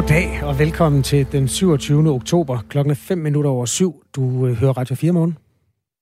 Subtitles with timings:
[0.00, 2.10] Goddag og velkommen til den 27.
[2.10, 4.02] oktober klokken 5 minutter over 7.
[4.16, 5.38] Du øh, hører Radio 4 morgen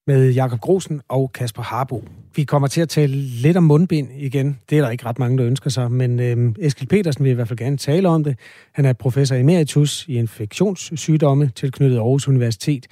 [0.07, 2.05] med Jakob Grosen og Kasper Harbo.
[2.37, 4.59] Vi kommer til at tale lidt om mundbind igen.
[4.71, 7.35] Det er der ikke ret mange, der ønsker sig, men øh, Eskil Petersen vil i
[7.35, 8.39] hvert fald gerne tale om det.
[8.73, 12.87] Han er professor emeritus i infektionssygdomme tilknyttet Aarhus Universitet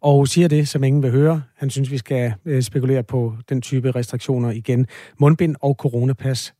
[0.00, 1.42] og siger det, som ingen vil høre.
[1.56, 4.86] Han synes, vi skal øh, spekulere på den type restriktioner igen.
[5.18, 6.54] Mundbind og coronapas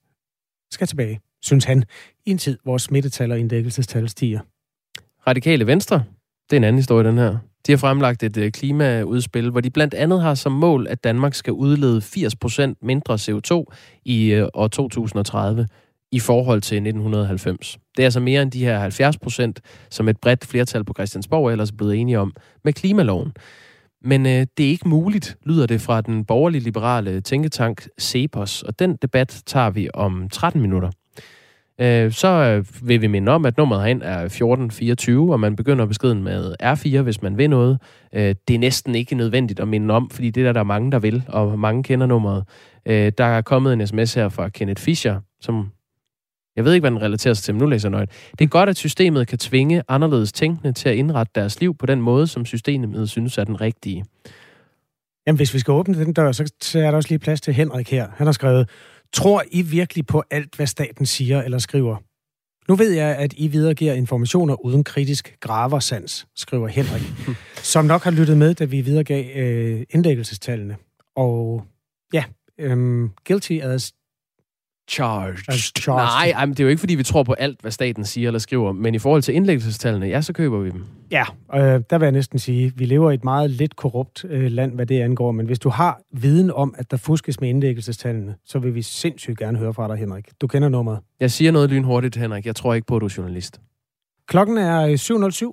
[0.70, 1.84] skal tilbage, synes han,
[2.27, 4.41] i en tid, hvor smittetal og indlæggelsestal stiger.
[5.27, 6.05] Radikale Venstre,
[6.51, 7.38] det er en anden historie, den her.
[7.66, 11.34] De har fremlagt et øh, klimaudspil, hvor de blandt andet har som mål, at Danmark
[11.34, 13.64] skal udlede 80% mindre CO2
[14.05, 15.66] i øh, år 2030
[16.12, 17.78] i forhold til 1990.
[17.97, 21.50] Det er altså mere end de her 70 procent, som et bredt flertal på Christiansborg
[21.50, 22.33] ellers er blevet enige om
[22.64, 23.33] med klimaloven.
[24.03, 28.78] Men øh, det er ikke muligt, lyder det fra den borgerlige liberale tænketank CEPOS, og
[28.78, 30.91] den debat tager vi om 13 minutter.
[31.81, 35.87] Øh, så øh, vil vi minde om, at nummeret herind er 1424, og man begynder
[35.87, 37.79] beskeden med R4, hvis man vil noget.
[38.15, 40.93] Øh, det er næsten ikke nødvendigt at minde om, fordi det der, der er mange,
[40.93, 42.45] der vil, og mange kender nummeret.
[42.87, 45.71] Øh, der er kommet en sms her fra Kenneth Fischer, som
[46.56, 48.11] jeg ved ikke, hvad den relaterer sig til, men nu læser jeg nøjt.
[48.39, 51.87] Det er godt, at systemet kan tvinge anderledes tænkende til at indrette deres liv på
[51.87, 54.05] den måde, som systemet synes er den rigtige.
[55.27, 57.91] Jamen, hvis vi skal åbne den dør, så er der også lige plads til Henrik
[57.91, 58.09] her.
[58.17, 58.69] Han har skrevet,
[59.12, 61.97] tror I virkelig på alt, hvad staten siger eller skriver?
[62.69, 67.03] Nu ved jeg, at I videregiver informationer uden kritisk graversans, skriver Henrik,
[67.73, 70.77] som nok har lyttet med, da vi videregav øh, indlæggelsestallene.
[71.17, 71.65] Og
[72.12, 72.25] ja,
[72.59, 73.92] øhm, guilty as
[74.89, 75.72] charged.
[75.78, 76.05] charged.
[76.05, 78.39] Nej, ej, det er jo ikke, fordi vi tror på alt, hvad staten siger eller
[78.39, 80.84] skriver, men i forhold til indlæggelsestallene, ja, så køber vi dem.
[81.11, 84.25] Ja, øh, der vil jeg næsten sige, at vi lever i et meget lidt korrupt
[84.25, 87.49] øh, land, hvad det angår, men hvis du har viden om, at der fuskes med
[87.49, 90.25] indlæggelsestallene, så vil vi sindssygt gerne høre fra dig, Henrik.
[90.41, 90.99] Du kender nummeret.
[91.20, 92.47] Jeg siger noget lynhurtigt, Henrik.
[92.47, 93.60] Jeg tror ikke på, at du er journalist.
[94.28, 94.97] Klokken er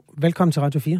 [0.07, 0.15] 7.07.
[0.21, 0.99] Velkommen til Radio 4.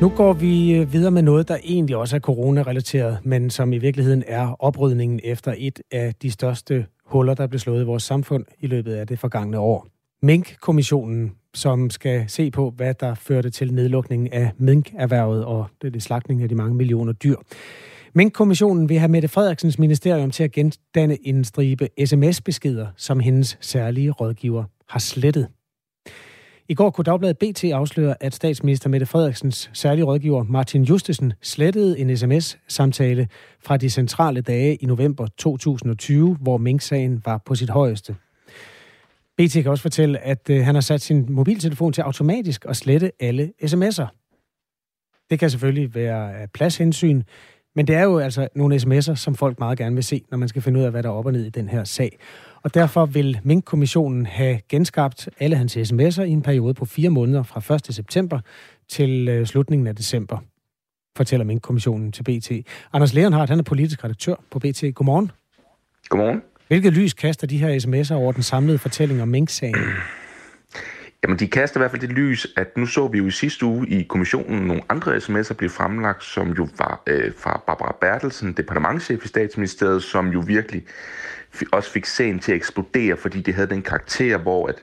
[0.00, 3.78] Nu går vi øh, videre med noget, der egentlig også er corona-relateret, men som i
[3.78, 8.44] virkeligheden er oprydningen efter et af de største huller, der blev slået i vores samfund
[8.60, 9.86] i løbet af det forgangne år.
[10.22, 16.02] Mink-kommissionen, som skal se på, hvad der førte til nedlukningen af minkerhvervet og det, det
[16.02, 17.36] slagtning af de mange millioner dyr.
[18.14, 24.10] Mink-kommissionen vil have Mette Frederiksens ministerium til at gendanne en stribe sms-beskeder, som hendes særlige
[24.10, 25.48] rådgiver har slettet.
[26.70, 31.98] I går kunne Dagbladet BT afsløre, at statsminister Mette Frederiksens særlige rådgiver Martin Justesen slettede
[31.98, 33.28] en sms-samtale
[33.64, 38.16] fra de centrale dage i november 2020, hvor Mink-sagen var på sit højeste.
[39.38, 43.12] BT kan også fortælle, at øh, han har sat sin mobiltelefon til automatisk at slette
[43.20, 44.06] alle sms'er.
[45.30, 47.22] Det kan selvfølgelig være pladshensyn,
[47.76, 50.48] men det er jo altså nogle sms'er, som folk meget gerne vil se, når man
[50.48, 52.18] skal finde ud af, hvad der er op og ned i den her sag.
[52.62, 57.42] Og derfor vil Mink-kommissionen have genskabt alle hans sms'er i en periode på fire måneder
[57.42, 57.94] fra 1.
[57.94, 58.40] september
[58.88, 60.38] til øh, slutningen af december,
[61.16, 62.50] fortæller Mink-kommissionen til BT.
[62.92, 64.84] Anders Leonhardt, han er politisk redaktør på BT.
[64.94, 65.30] Godmorgen.
[66.08, 66.42] Godmorgen.
[66.68, 69.84] Hvilket lys kaster de her sms'er over den samlede fortælling om Mink-sagen?
[71.22, 73.66] Jamen, de kaster i hvert fald det lys, at nu så vi jo i sidste
[73.66, 78.52] uge i kommissionen nogle andre sms'er blive fremlagt, som jo var øh, fra Barbara Bertelsen,
[78.52, 80.84] departementchef i statsministeriet, som jo virkelig
[81.72, 84.82] også fik sagen til at eksplodere, fordi det havde den karakter, hvor at,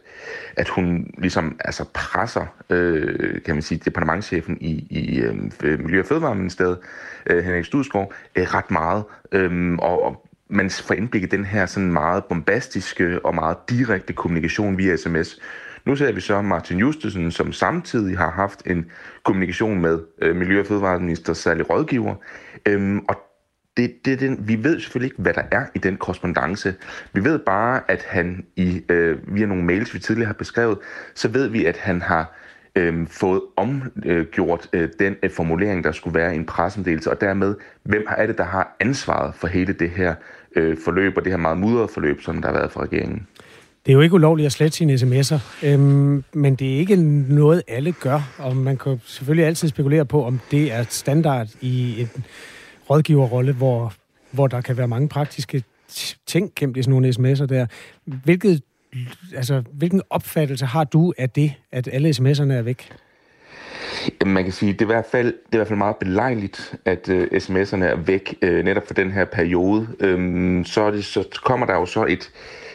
[0.57, 6.05] at hun ligesom altså presser, øh, kan man sige, departementchefen i, i øh, Miljø- og
[6.05, 6.77] Fødevareministeriet,
[7.25, 9.03] øh, Henrik Studsgaard, øh, ret meget.
[9.31, 14.13] Øh, og, og man får indblik i den her sådan meget bombastiske og meget direkte
[14.13, 15.39] kommunikation via sms.
[15.87, 18.85] Nu ser vi så Martin Justesen, som samtidig har haft en
[19.23, 22.15] kommunikation med øh, Miljø- og Fødevareminister særlig rådgiver.
[22.65, 23.15] Øhm, og
[23.77, 26.75] det, det, det, vi ved selvfølgelig ikke, hvad der er i den korrespondence.
[27.13, 30.77] Vi ved bare, at han i øh, via nogle mails, vi tidligere har beskrevet,
[31.15, 32.37] så ved vi, at han har
[32.75, 37.55] øh, fået omgjort øh, den øh, formulering, der skulle være i en pressemeddelelse, og dermed,
[37.83, 40.15] hvem er det, der har ansvaret for hele det her
[40.55, 43.27] øh, forløb, og det her meget mudrede forløb, som der har været fra regeringen?
[43.87, 47.63] Det er jo ikke ulovligt at slette sine sms'er, øhm, men det er ikke noget,
[47.67, 52.25] alle gør, og man kan selvfølgelig altid spekulere på, om det er standard i en
[52.89, 53.93] rådgiverrolle, hvor,
[54.31, 55.63] hvor der kan være mange praktiske
[56.25, 57.65] ting gemt i sådan nogle sms'er der.
[58.05, 58.61] Hvilket,
[59.35, 62.89] altså, hvilken opfattelse har du af det, at alle sms'erne er væk?
[64.25, 66.75] Man kan sige, det er i hvert fald, det er i hvert fald meget belejligt,
[66.85, 69.87] at øh, sms'erne er væk øh, netop for den her periode.
[70.03, 72.31] Um, så, er det, så kommer der jo så et,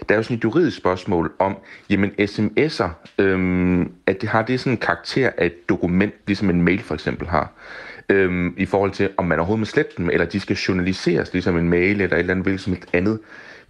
[0.09, 1.57] der er jo sådan et juridisk spørgsmål om,
[1.91, 2.89] jamen sms'er,
[3.19, 6.81] um, øhm, at det har det sådan en karakter af et dokument, ligesom en mail
[6.81, 7.53] for eksempel har.
[8.09, 11.57] øhm, i forhold til, om man overhovedet må slette dem, eller de skal journaliseres, ligesom
[11.57, 13.19] en mail eller et eller andet, hvilket som et andet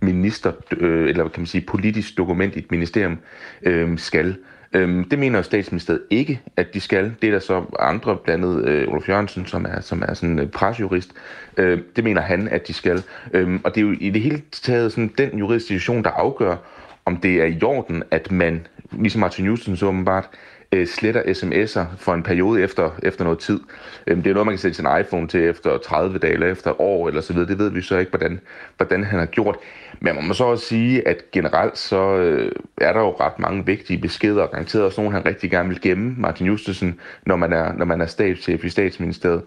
[0.01, 3.19] minister, øh, eller kan man sige politisk dokument i et ministerium
[3.63, 4.37] øh, skal.
[4.75, 7.15] Øhm, det mener statsministeriet ikke, at de skal.
[7.23, 10.39] Det er der så andre, blandt andet øh, Olof Jørgensen, som er, som er sådan
[10.39, 11.11] en presjurist.
[11.57, 13.03] Øh, det mener han, at de skal.
[13.33, 16.57] Øhm, og det er jo i det hele taget sådan den juridiske situation, der afgør,
[17.05, 20.29] om det er i orden, at man, ligesom Martin Houston så åbenbart,
[20.73, 23.61] øh, sletter sms'er for en periode efter, efter noget tid.
[24.07, 26.81] Øh, det er noget, man kan sætte sin iPhone til efter 30 dage eller efter
[26.81, 27.49] år eller så videre.
[27.49, 28.41] Det ved vi så ikke, hvordan,
[28.77, 29.57] hvordan han har gjort.
[30.01, 33.67] Men man må så også sige, at generelt så øh, er der jo ret mange
[33.67, 37.53] vigtige beskeder, og garanteret også nogen, han rigtig gerne vil gemme, Martin Justesen, når man
[37.53, 39.43] er, når man er stabschef i statsministeriet.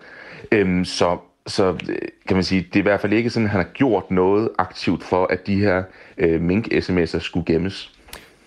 [0.51, 1.17] Øhm, så
[1.47, 1.95] så øh,
[2.27, 4.49] kan man sige, det er i hvert fald ikke sådan, at han har gjort noget
[4.57, 5.83] aktivt for, at de her
[6.17, 7.91] øh, mink-sms'er skulle gemmes.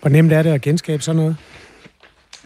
[0.01, 1.37] Hvor nemt er det at genskabe sådan noget?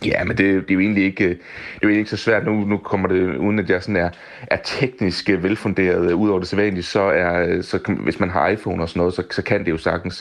[0.05, 2.45] Ja, men det, det er jo egentlig ikke, øh, det er jo ikke så svært.
[2.45, 4.09] Nu, nu kommer det, uden at jeg sådan er,
[4.47, 8.47] er teknisk øh, velfunderet øh, ud over det sædvanlige, så er, så hvis man har
[8.47, 10.15] iPhone og sådan noget, så, så kan det jo sagtens,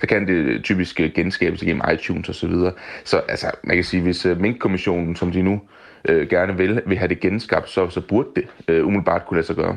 [0.00, 2.72] så kan det typisk genskabes gennem iTunes og så videre.
[3.04, 5.60] Så altså, man kan sige, hvis Mink-kommissionen, som de nu
[6.08, 9.46] øh, gerne vil, vil have det genskabt, så, så burde det øh, umiddelbart kunne lade
[9.46, 9.76] sig gøre.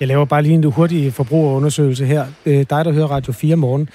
[0.00, 2.24] Jeg laver bare lige en hurtig forbrugerundersøgelse her.
[2.46, 3.88] Øh, dig, der hører Radio 4 morgen,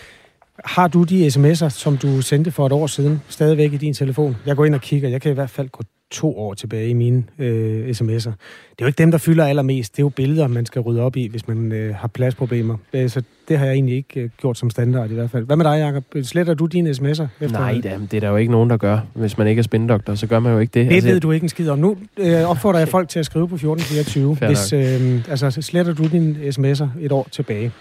[0.66, 4.38] har du de sms'er, som du sendte for et år siden, stadigvæk i din telefon?
[4.46, 5.10] Jeg går ind og kigger.
[5.10, 8.32] Jeg kan i hvert fald gå to år tilbage i mine øh, sms'er.
[8.72, 9.96] Det er jo ikke dem, der fylder allermest.
[9.96, 12.78] Det er jo billeder, man skal rydde op i, hvis man øh, har pladsproblemer.
[12.94, 15.46] Øh, så det har jeg egentlig ikke øh, gjort som standard i hvert fald.
[15.46, 16.04] Hvad med dig, Jacob?
[16.24, 17.28] Sletter du dine sms'er?
[17.42, 19.00] Efter Nej, det er, det er der jo ikke nogen, der gør.
[19.14, 20.90] Hvis man ikke er spindoktor, så gør man jo ikke det.
[20.90, 21.80] Det altså, ved du ikke en skid om.
[21.80, 26.08] Nu øh, opfordrer jeg folk til at skrive på 1424, hvis øh, altså, sletter du
[26.08, 27.72] dine sms'er et år tilbage.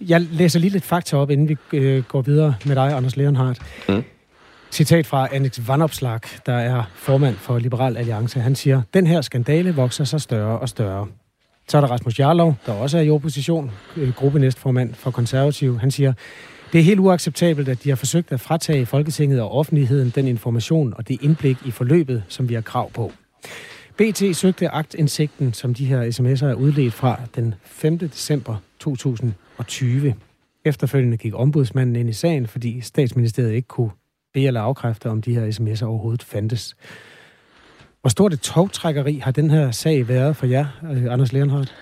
[0.00, 3.58] Jeg læser lige lidt fakta op, inden vi øh, går videre med dig, Anders Leonhardt.
[3.88, 4.02] Mm.
[4.70, 8.40] Citat fra Annex Vanopslag, der er formand for Liberal Alliance.
[8.40, 11.06] Han siger, den her skandale vokser sig større og større.
[11.68, 15.80] Så er der Rasmus Jarlov, der også er i opposition, øh, gruppenæstformand for Konservative.
[15.80, 16.12] Han siger,
[16.72, 20.94] det er helt uacceptabelt, at de har forsøgt at fratage Folketinget og offentligheden den information
[20.96, 23.12] og det indblik i forløbet, som vi har krav på.
[23.96, 27.98] BT søgte agtindsigten, som de her sms'er er udledt fra den 5.
[27.98, 28.56] december
[29.62, 30.14] 2020.
[30.64, 33.90] Efterfølgende gik ombudsmanden ind i sagen, fordi statsministeriet ikke kunne
[34.34, 36.76] bede eller afkræfte, om de her sms'er overhovedet fandtes.
[38.00, 41.74] Hvor stort et togtrækkeri har den her sag været for jer, øh, Anders Leonhardt?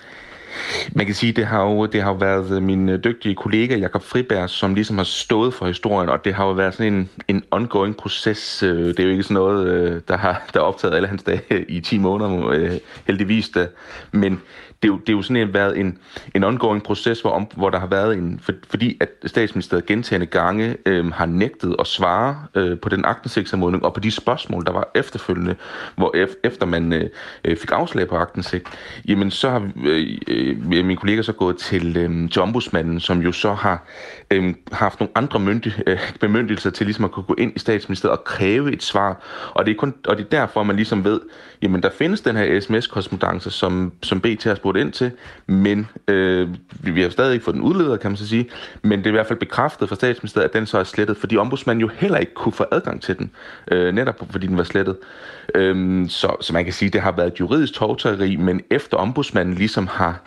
[0.93, 3.77] Man kan sige, det har jo, det har jo været øh, min øh, dygtige kollega
[3.77, 7.09] Jakob Friberg, som ligesom har stået for historien, og det har jo været sådan en,
[7.27, 8.57] en ongoing proces.
[8.59, 11.97] Det er jo ikke sådan noget, der har der optaget alle hans dage i 10
[11.97, 13.67] måneder, heldigvis da.
[14.11, 14.41] Men
[14.81, 15.97] det, er jo, det er jo sådan en, været en,
[16.35, 20.25] en ongoing proces, hvor, om, hvor der har været en, for, fordi at statsministeriet gentagende
[20.25, 24.71] gange øh, har nægtet at svare øh, på den agtensigtsanmodning og på de spørgsmål, der
[24.71, 25.55] var efterfølgende,
[25.95, 27.09] hvor ef, efter man øh,
[27.43, 28.67] øh fik afslag på agtensigt,
[29.07, 33.31] jamen så har øh, øh, min kollega så gået til, øh, til ombudsmanden, som jo
[33.31, 33.85] så har
[34.31, 38.17] øh, haft nogle andre myndig, øh, bemyndigelser til ligesom at kunne gå ind i statsministeriet
[38.17, 39.21] og kræve et svar.
[39.53, 41.19] Og det er, kun, og det er derfor, man ligesom ved,
[41.61, 45.11] jamen der findes den her sms-korrespondence, som, som BT har spurgt ind til,
[45.47, 46.47] men øh,
[46.79, 48.49] vi har stadig ikke fået den udledet, kan man så sige,
[48.81, 51.37] men det er i hvert fald bekræftet fra statsministeriet, at den så er slettet, fordi
[51.37, 53.31] ombudsmanden jo heller ikke kunne få adgang til den,
[53.71, 54.97] øh, netop fordi den var slettet.
[55.55, 59.55] Øh, så, så man kan sige, det har været et juridisk tovtageri, men efter ombudsmanden
[59.55, 60.21] ligesom har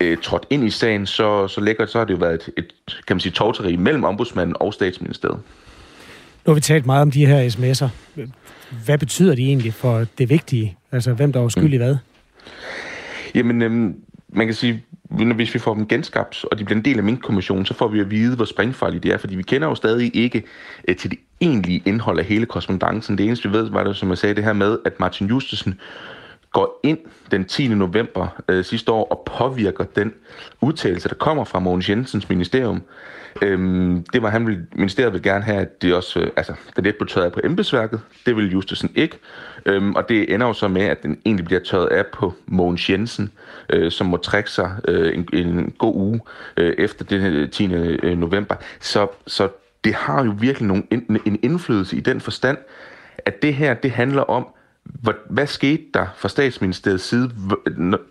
[0.00, 2.72] øh, trådt ind i sagen, så, så, lækker, så har det jo været et, et
[3.06, 5.40] kan man sige, tovtageri mellem ombudsmanden og statsministeriet.
[6.46, 7.88] Nu har vi talt meget om de her sms'er.
[8.84, 10.76] Hvad betyder de egentlig for det vigtige?
[10.92, 11.82] Altså, hvem der er skyld i mm.
[11.84, 11.96] hvad?
[13.34, 13.96] Jamen, øhm,
[14.28, 14.84] man kan sige,
[15.34, 18.00] hvis vi får dem genskabt, og de bliver en del af Mink-kommissionen, så får vi
[18.00, 20.42] at vide, hvor springfarlige de er, fordi vi kender jo stadig ikke
[20.88, 23.18] øh, til det egentlige indhold af hele korrespondancen.
[23.18, 25.80] Det eneste, vi ved, var det, som jeg sagde, det her med, at Martin Justesen
[26.52, 26.98] går ind
[27.30, 27.68] den 10.
[27.68, 30.14] november øh, sidste år og påvirker den
[30.60, 32.82] udtalelse, der kommer fra Mogens Jensens ministerium.
[33.42, 36.86] Øhm, det var han vil, ministeriet vil gerne have, at det også, øh, altså, det
[36.86, 38.00] ikke blev tørret af på embedsværket.
[38.26, 39.18] Det vil Justesen ikke.
[39.66, 42.90] Øhm, og det ender jo så med, at den egentlig bliver tørret af på Mogens
[42.90, 43.32] Jensen,
[43.70, 46.20] øh, som må trække sig øh, en, en god uge
[46.56, 47.74] øh, efter den øh, 10.
[47.74, 48.54] Øh, november.
[48.80, 49.48] Så, så
[49.84, 52.58] det har jo virkelig nogen, en, en indflydelse i den forstand,
[53.24, 54.46] at det her, det handler om,
[55.28, 57.30] hvad, skete der fra statsministeriets side,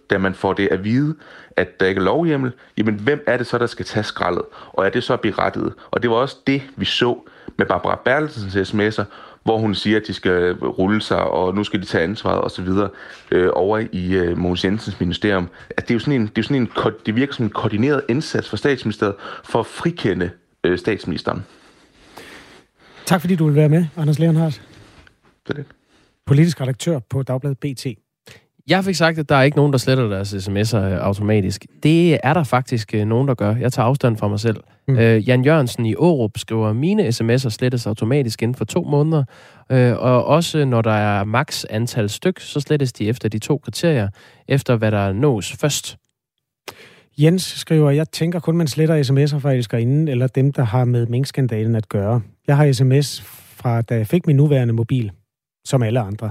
[0.09, 1.15] da man får det at vide,
[1.57, 2.51] at der ikke er lovhjemmel?
[2.77, 4.41] Jamen, hvem er det så, der skal tage skraldet?
[4.73, 5.73] Og er det så berettiget?
[5.91, 7.19] Og det var også det, vi så
[7.57, 9.03] med Barbara Bertelsens sms'er,
[9.43, 12.67] hvor hun siger, at de skal rulle sig, og nu skal de tage ansvaret osv.
[13.31, 15.49] Øh, over i øh, Mogens Jensens ministerium.
[15.69, 16.69] At det, er jo sådan en, det, er sådan en,
[17.05, 20.29] det virker som en koordineret indsats for statsministeriet for at frikende
[20.63, 21.45] øh, statsministeren.
[23.05, 24.61] Tak fordi du vil være med, Anders Leonhardt.
[25.47, 25.65] Det er det
[26.27, 27.85] politisk redaktør på Dagbladet BT.
[28.69, 31.65] Jeg fik sagt, at der er ikke nogen, der sletter deres sms'er øh, automatisk.
[31.83, 33.55] Det er der faktisk øh, nogen, der gør.
[33.55, 34.57] Jeg tager afstand fra mig selv.
[34.87, 34.97] Mm.
[34.97, 39.23] Øh, Jan Jørgensen i Årup skriver, mine sms'er slettes automatisk inden for to måneder.
[39.71, 43.57] Øh, og også når der er maks antal styk, så slettes de efter de to
[43.57, 44.09] kriterier,
[44.47, 45.97] efter hvad der nås først.
[47.17, 51.07] Jens skriver, jeg tænker kun, man sletter sms'er fra elskerinden, eller dem, der har med
[51.07, 52.21] minkskandalen at gøre.
[52.47, 53.21] Jeg har sms
[53.55, 55.11] fra, da jeg fik min nuværende mobil,
[55.67, 56.29] som alle andre.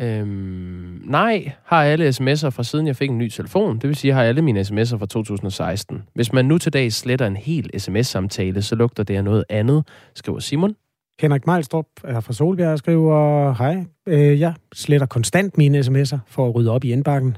[0.00, 3.78] Øhm, nej, har alle sms'er fra siden jeg fik en ny telefon.
[3.78, 6.02] Det vil sige, har alle mine sms'er fra 2016.
[6.14, 9.86] Hvis man nu til dag sletter en hel sms-samtale, så lugter det af noget andet,
[10.14, 10.74] skriver Simon.
[11.20, 16.48] Henrik Mejlstrup er fra Solbjerg og skriver, hej, øh, jeg sletter konstant mine sms'er for
[16.48, 17.36] at rydde op i indbakken.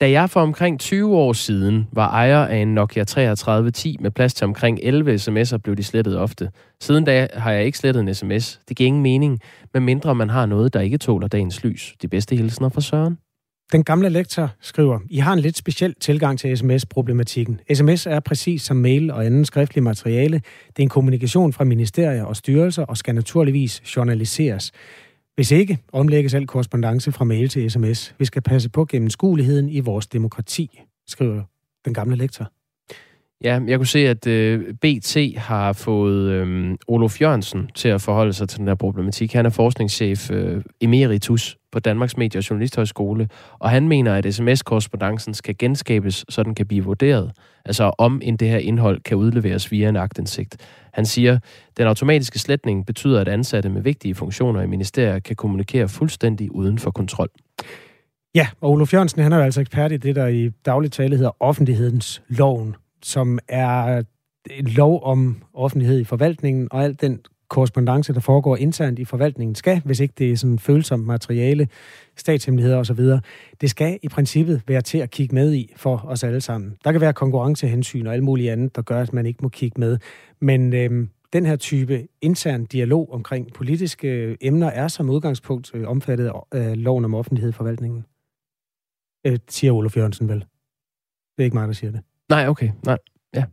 [0.00, 4.34] Da jeg for omkring 20 år siden var ejer af en Nokia 3310 med plads
[4.34, 6.50] til omkring 11 sms'er, blev de slettet ofte.
[6.80, 8.60] Siden da har jeg ikke slettet en sms.
[8.68, 9.40] Det giver ingen mening,
[9.74, 11.94] medmindre man har noget, der ikke tåler dagens lys.
[12.02, 13.18] De bedste hilsner fra Søren.
[13.72, 17.60] Den gamle lektor skriver, I har en lidt speciel tilgang til sms-problematikken.
[17.74, 20.36] SMS er præcis som mail og anden skriftlig materiale.
[20.66, 24.72] Det er en kommunikation fra ministerier og styrelser og skal naturligvis journaliseres.
[25.34, 28.14] Hvis ikke, omlægges al korrespondence fra mail til sms.
[28.18, 31.42] Vi skal passe på gennemskueligheden i vores demokrati, skriver
[31.84, 32.50] den gamle lektor.
[33.42, 38.32] Ja, jeg kunne se, at øh, BT har fået øh, Olof Jørgensen til at forholde
[38.32, 39.32] sig til den her problematik.
[39.32, 45.34] Han er forskningschef øh, emeritus på Danmarks Medie- og Journalisthøjskole, og han mener, at sms-korrespondancen
[45.34, 47.32] skal genskabes, så den kan blive vurderet.
[47.64, 50.56] Altså om end det her indhold kan udleveres via en agtindsigt.
[50.92, 51.38] Han siger,
[51.76, 56.78] den automatiske sletning betyder, at ansatte med vigtige funktioner i ministerier kan kommunikere fuldstændig uden
[56.78, 57.28] for kontrol.
[58.34, 61.16] Ja, og Olof Jørgensen han er jo altså ekspert i det, der i daglig tale
[61.16, 64.02] hedder offentlighedens loven, som er
[64.76, 69.82] lov om offentlighed i forvaltningen, og alt den korrespondence, der foregår internt i forvaltningen, skal,
[69.84, 71.68] hvis ikke det er sådan følsomt materiale,
[72.16, 73.00] statshemmeligheder osv.,
[73.60, 76.76] det skal i princippet være til at kigge med i for os alle sammen.
[76.84, 79.80] Der kan være konkurrencehensyn og alt muligt andet, der gør, at man ikke må kigge
[79.80, 79.98] med.
[80.40, 85.88] Men øhm, den her type intern dialog omkring politiske øh, emner er som udgangspunkt øh,
[85.88, 88.04] omfattet af øh, loven om offentlighed i forvaltningen.
[89.26, 90.38] Øh, siger Olof Jørgensen vel.
[91.36, 92.00] Det er ikke mig, der siger det.
[92.28, 92.70] Nej, okay.
[92.86, 92.98] Nej.
[93.34, 93.44] Ja.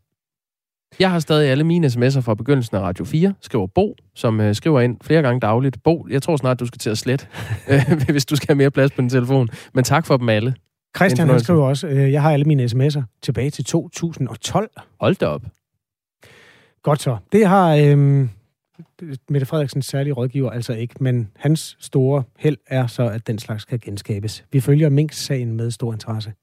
[0.99, 4.55] Jeg har stadig alle mine sms'er fra begyndelsen af Radio 4, skriver Bo, som øh,
[4.55, 5.83] skriver ind flere gange dagligt.
[5.83, 7.27] Bo, jeg tror snart, du skal til at slette,
[7.71, 9.49] øh, hvis du skal have mere plads på din telefon.
[9.73, 10.55] Men tak for dem alle.
[10.95, 14.69] Christian han skriver også, øh, jeg har alle mine sms'er tilbage til 2012.
[14.99, 15.41] Hold da op.
[16.83, 17.17] Godt så.
[17.31, 18.27] Det har øh,
[19.29, 23.65] Mette Frederiksens særlige rådgiver altså ikke, men hans store held er så, at den slags
[23.65, 24.45] kan genskabes.
[24.51, 26.33] Vi følger Minks-sagen med stor interesse.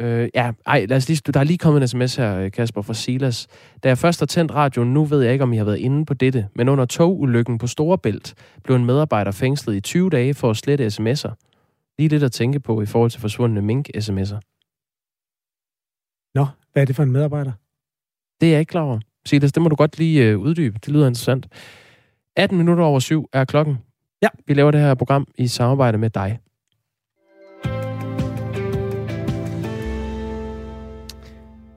[0.00, 2.94] Øh, ja, ej, lad os lige, der er lige kommet en sms her, Kasper, fra
[2.94, 3.46] Silas.
[3.82, 6.06] Da jeg først har tændt radioen, nu ved jeg ikke, om I har været inde
[6.06, 8.34] på dette, men under togulykken på Storebælt
[8.64, 11.32] blev en medarbejder fængslet i 20 dage for at slette sms'er.
[11.98, 14.40] Lige lidt at tænke på i forhold til forsvundne mink-sms'er.
[16.34, 17.52] Nå, hvad er det for en medarbejder?
[18.40, 19.00] Det er jeg ikke klar over.
[19.26, 20.78] Silas, det må du godt lige øh, uddybe.
[20.84, 21.48] Det lyder interessant.
[22.36, 23.78] 18 minutter over syv er klokken.
[24.22, 24.28] Ja.
[24.46, 26.38] Vi laver det her program i samarbejde med dig.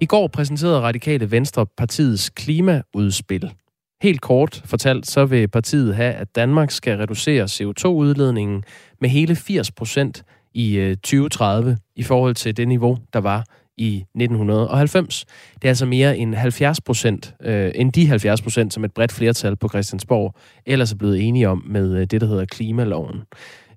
[0.02, 3.54] I går præsenterede Radikale Venstre partiets klimaudspil.
[4.02, 8.64] Helt kort fortalt, så vil partiet have, at Danmark skal reducere CO2-udledningen
[9.02, 10.24] med hele 80 procent
[10.54, 13.46] i øh, 2030 i forhold til det niveau, der var
[13.78, 15.26] i 1990.
[15.56, 19.12] Det er altså mere end 70 procent, øh, end de 70 procent, som et bredt
[19.12, 20.36] flertal på Christiansborg
[20.66, 23.24] ellers er blevet enige om med øh, det, der hedder klimaloven.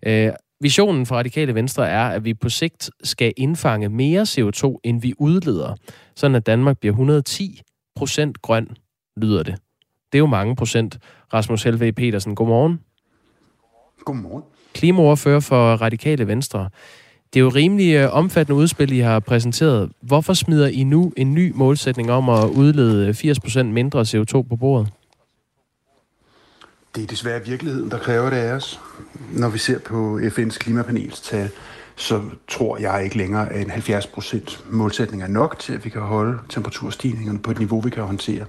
[0.06, 5.00] Øh, visionen for Radikale Venstre er, at vi på sigt skal indfange mere CO2, end
[5.00, 5.74] vi udleder,
[6.16, 7.60] sådan at Danmark bliver 110
[7.96, 8.68] procent grøn,
[9.16, 9.54] lyder det.
[10.12, 10.98] Det er jo mange procent.
[11.34, 12.80] Rasmus Helve Petersen, godmorgen.
[14.04, 14.42] Godmorgen.
[14.74, 16.68] Klimaordfører for Radikale Venstre.
[17.34, 19.92] Det er jo rimelig øh, omfattende udspil, I har præsenteret.
[20.02, 24.92] Hvorfor smider I nu en ny målsætning om at udlede 80% mindre CO2 på bordet?
[26.94, 28.80] Det er desværre virkeligheden, der kræver det af os.
[29.32, 31.50] Når vi ser på FN's klimapanels tal,
[31.96, 36.00] så tror jeg ikke længere, at en 70% målsætning er nok til, at vi kan
[36.00, 38.44] holde temperaturstigningerne på et niveau, vi kan håndtere.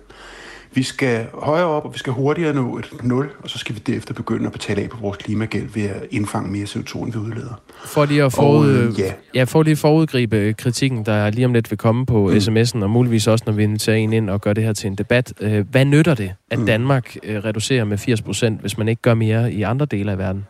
[0.73, 3.79] Vi skal højere op, og vi skal hurtigere nå et 0, og så skal vi
[3.79, 7.17] derefter begynde at betale af på vores klimagæld ved at indfange mere CO2, end vi
[7.17, 7.61] udleder.
[7.85, 9.13] For lige at forud, og, øh, ja.
[9.35, 12.35] Ja, for lige forudgribe kritikken, der lige om lidt vil komme på mm.
[12.35, 14.95] sms'en, og muligvis også, når vi inviterer en ind og gør det her til en
[14.95, 15.33] debat.
[15.41, 16.65] Øh, hvad nytter det, at mm.
[16.65, 20.17] Danmark øh, reducerer med 80 procent, hvis man ikke gør mere i andre dele af
[20.17, 20.45] verden?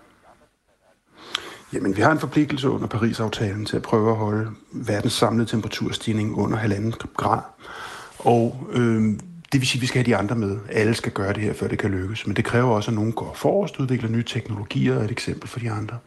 [1.73, 6.37] Jamen, vi har en forpligtelse under Paris-aftalen til at prøve at holde verdens samlede temperaturstigning
[6.37, 7.39] under halvanden grad.
[8.19, 9.03] Og øh,
[9.51, 10.57] det vil sige, at vi skal have de andre med.
[10.69, 12.27] Alle skal gøre det her, før det kan lykkes.
[12.27, 15.59] Men det kræver også, at nogen går forrest, udvikler nye teknologier og et eksempel for
[15.59, 15.97] de andre.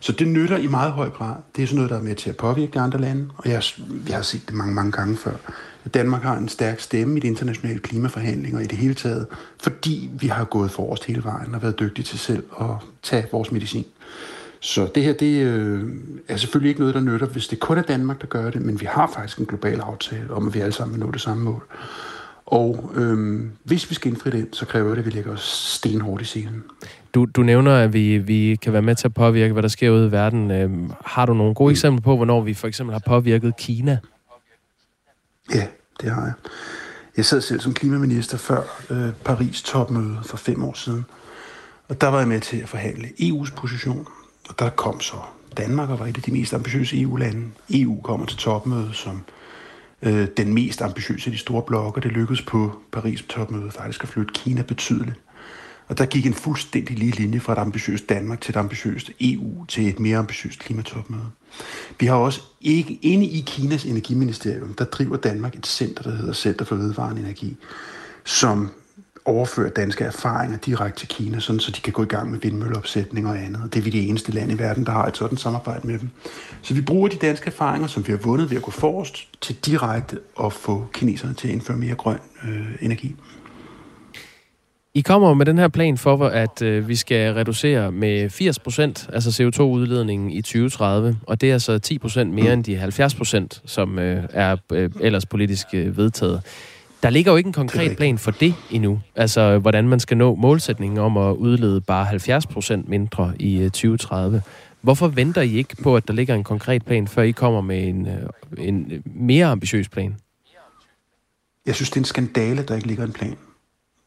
[0.00, 1.34] Så det nytter i meget høj grad.
[1.56, 3.28] Det er sådan noget, der er med til at påvirke de andre lande.
[3.36, 3.62] Og jeg,
[4.08, 5.32] jeg har set det mange, mange gange før.
[5.94, 9.26] Danmark har en stærk stemme i de internationale klimaforhandlinger i det hele taget,
[9.62, 12.66] fordi vi har gået forrest hele vejen og været dygtige til selv at
[13.02, 13.84] tage vores medicin.
[14.60, 15.94] Så det her, det øh,
[16.28, 18.80] er selvfølgelig ikke noget, der nytter, hvis det kun er Danmark, der gør det, men
[18.80, 21.44] vi har faktisk en global aftale om, at vi alle sammen vil nå det samme
[21.44, 21.66] mål.
[22.46, 25.42] Og øhm, hvis vi skal indfri det, så kræver det, at vi lægger os
[25.76, 26.64] stenhårdt i scenen.
[27.14, 29.90] Du, du nævner, at vi, vi kan være med til at påvirke, hvad der sker
[29.90, 30.50] ude i verden.
[30.50, 33.98] Øhm, har du nogle gode eksempler på, hvornår vi for eksempel har påvirket Kina?
[35.54, 35.66] Ja,
[36.00, 36.32] det har jeg.
[37.16, 41.04] Jeg sad selv som klimaminister før øh, Paris topmøde for fem år siden.
[41.88, 44.06] Og der var jeg med til at forhandle EU's position.
[44.48, 45.16] Og der kom så
[45.56, 47.50] Danmark og var et af de mest ambitiøse EU-lande.
[47.70, 49.22] EU kommer til topmødet som
[50.04, 52.00] øh, den mest ambitiøse af de store blokke.
[52.00, 55.20] Det lykkedes på Paris-topmødet faktisk at flytte Kina betydeligt.
[55.88, 59.64] Og der gik en fuldstændig lige linje fra et ambitiøst Danmark til et ambitiøst EU
[59.64, 61.30] til et mere ambitiøst klimatopmøde.
[62.00, 66.32] Vi har også ikke inde i Kinas energiministerium, der driver Danmark et center, der hedder
[66.32, 67.56] Center for Vedvarende Energi,
[68.24, 68.70] som
[69.24, 73.26] overføre danske erfaringer direkte til Kina, sådan, så de kan gå i gang med vindmølleopsætning
[73.26, 73.74] og andet.
[73.74, 76.10] Det er vi det eneste land i verden, der har et sådan samarbejde med dem.
[76.62, 79.56] Så vi bruger de danske erfaringer, som vi har vundet ved at gå forrest, til
[79.66, 83.16] direkte at få kineserne til at indføre mere grøn øh, energi.
[84.96, 89.08] I kommer med den her plan for, at øh, vi skal reducere med 80 procent,
[89.12, 93.62] altså CO2-udledningen i 2030, og det er altså 10 procent mere end de 70 procent,
[93.66, 96.42] som øh, er øh, ellers politisk øh, vedtaget.
[97.04, 99.00] Der ligger jo ikke en konkret plan for det endnu.
[99.16, 104.42] Altså, hvordan man skal nå målsætningen om at udlede bare 70 procent mindre i 2030.
[104.80, 107.88] Hvorfor venter I ikke på, at der ligger en konkret plan, før I kommer med
[107.88, 108.08] en,
[108.58, 110.16] en mere ambitiøs plan?
[111.66, 113.36] Jeg synes, det er en skandale, der ikke ligger en plan.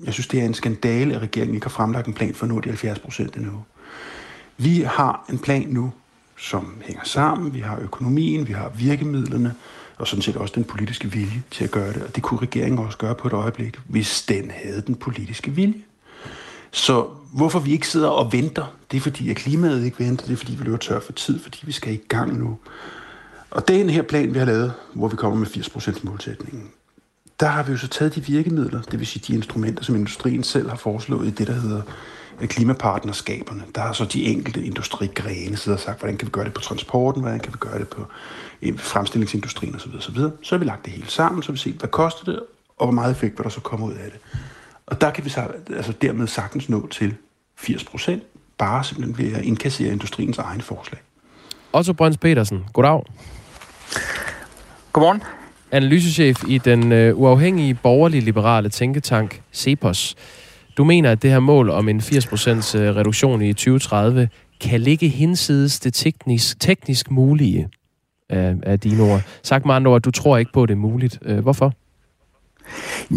[0.06, 2.50] Jeg synes, det er en skandale, at regeringen ikke har fremlagt en plan for at
[2.50, 3.64] nå de 70 procent endnu.
[4.58, 5.92] Vi har en plan nu,
[6.38, 7.54] som hænger sammen.
[7.54, 9.54] Vi har økonomien, vi har virkemidlerne,
[9.98, 12.04] og sådan set også den politiske vilje til at gøre det.
[12.04, 15.84] Og det kunne regeringen også gøre på et øjeblik, hvis den havde den politiske vilje.
[16.72, 20.34] Så hvorfor vi ikke sidder og venter, det er fordi, at klimaet ikke venter, det
[20.34, 22.58] er fordi, vi løber tør for tid, fordi vi skal i gang nu.
[23.52, 26.70] Og den her plan, vi har lavet, hvor vi kommer med 80% målsætningen,
[27.40, 30.44] der har vi jo så taget de virkemidler, det vil sige de instrumenter, som industrien
[30.44, 31.82] selv har foreslået i det, der hedder
[32.42, 33.64] klimapartnerskaberne.
[33.76, 36.62] Der har så de enkelte industrigrene siddet og sagt, hvordan kan vi gøre det på
[36.62, 38.06] transporten, hvordan kan vi gøre det på
[38.78, 39.96] fremstillingsindustrien osv.
[39.98, 40.18] osv.
[40.42, 42.40] Så har vi lagt det hele sammen, så har vi set, hvad koster det,
[42.78, 44.20] og hvor meget effekt vil der så komme ud af det.
[44.86, 47.16] Og der kan vi så, altså dermed sagtens nå til
[47.58, 48.24] 80 procent,
[48.58, 51.02] bare simpelthen ved at indkassere industriens egne forslag.
[51.74, 53.04] Otto Brøns Petersen, goddag.
[54.94, 55.24] Godmorgen.
[55.72, 60.16] Analysechef i den uh, uafhængige borgerlige liberale tænketank CEPOS.
[60.78, 64.30] Du mener, at det her mål om en 80% øh, reduktion i 2030
[64.62, 67.70] kan ligge hinsides det teknisk, teknisk mulige
[68.30, 69.22] af, af dine ord.
[69.44, 71.20] Sagt med andre ord, du tror ikke på, at det er muligt.
[71.22, 71.74] Øh, hvorfor?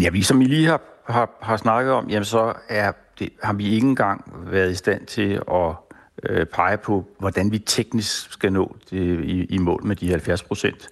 [0.01, 3.53] Ja, vi som I lige har, har, har snakket om, jamen så er det, har
[3.53, 5.75] vi ikke engang været i stand til at
[6.23, 10.43] øh, pege på, hvordan vi teknisk skal nå det, i, i mål med de 70
[10.43, 10.89] procent.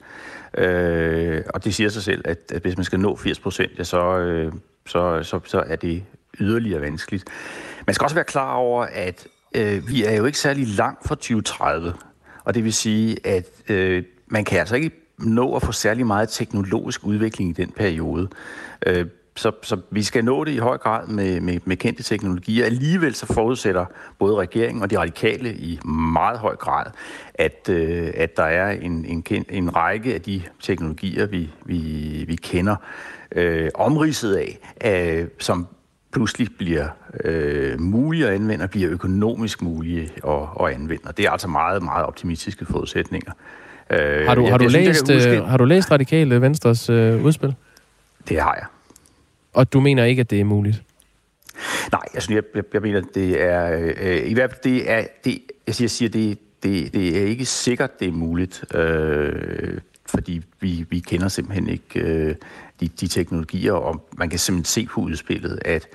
[0.58, 3.84] Øh, og det siger sig selv, at, at hvis man skal nå 80 procent, ja,
[3.84, 4.54] så, øh,
[4.88, 6.04] så, så, så er det
[6.40, 7.24] yderligere vanskeligt.
[7.88, 11.16] Man skal også være klar over, at øh, vi er jo ikke særlig langt fra
[11.16, 11.94] 2030.
[12.44, 16.30] Og det vil sige, at øh, man kan altså ikke nå at få særlig meget
[16.30, 18.30] teknologisk udvikling i den periode.
[18.86, 22.66] Øh, så, så vi skal nå det i høj grad med, med, med kendte teknologier.
[22.66, 23.86] Alligevel så forudsætter
[24.20, 26.86] både regeringen og de radikale i meget høj grad,
[27.34, 31.80] at, øh, at der er en, en, en række af de teknologier, vi, vi,
[32.28, 32.76] vi kender,
[33.32, 35.68] øh, omridset af, øh, som
[36.14, 36.88] pludselig bliver
[37.24, 41.04] øh, mulige at anvende og bliver økonomisk mulige at, at anvende.
[41.06, 43.32] Og det er altså meget, meget optimistiske forudsætninger.
[43.90, 45.38] Øh, har, du, har, du læst, synes, huske...
[45.38, 47.56] Øh, har du læst Radikale Venstres øh, udspil?
[48.30, 48.66] Det har jeg.
[49.54, 50.84] Og du mener ikke, at det er muligt?
[51.92, 53.92] Nej, jeg, synes, jeg, jeg, jeg mener, det er...
[53.98, 55.06] Øh, I hvert fald, det er...
[55.26, 58.76] Det, jeg siger, jeg siger det, det, det er ikke sikkert, det er muligt.
[58.76, 62.36] Øh, fordi vi, vi kender simpelthen ikke øh,
[62.80, 65.88] de, de teknologier, og man kan simpelthen se på udspillet, at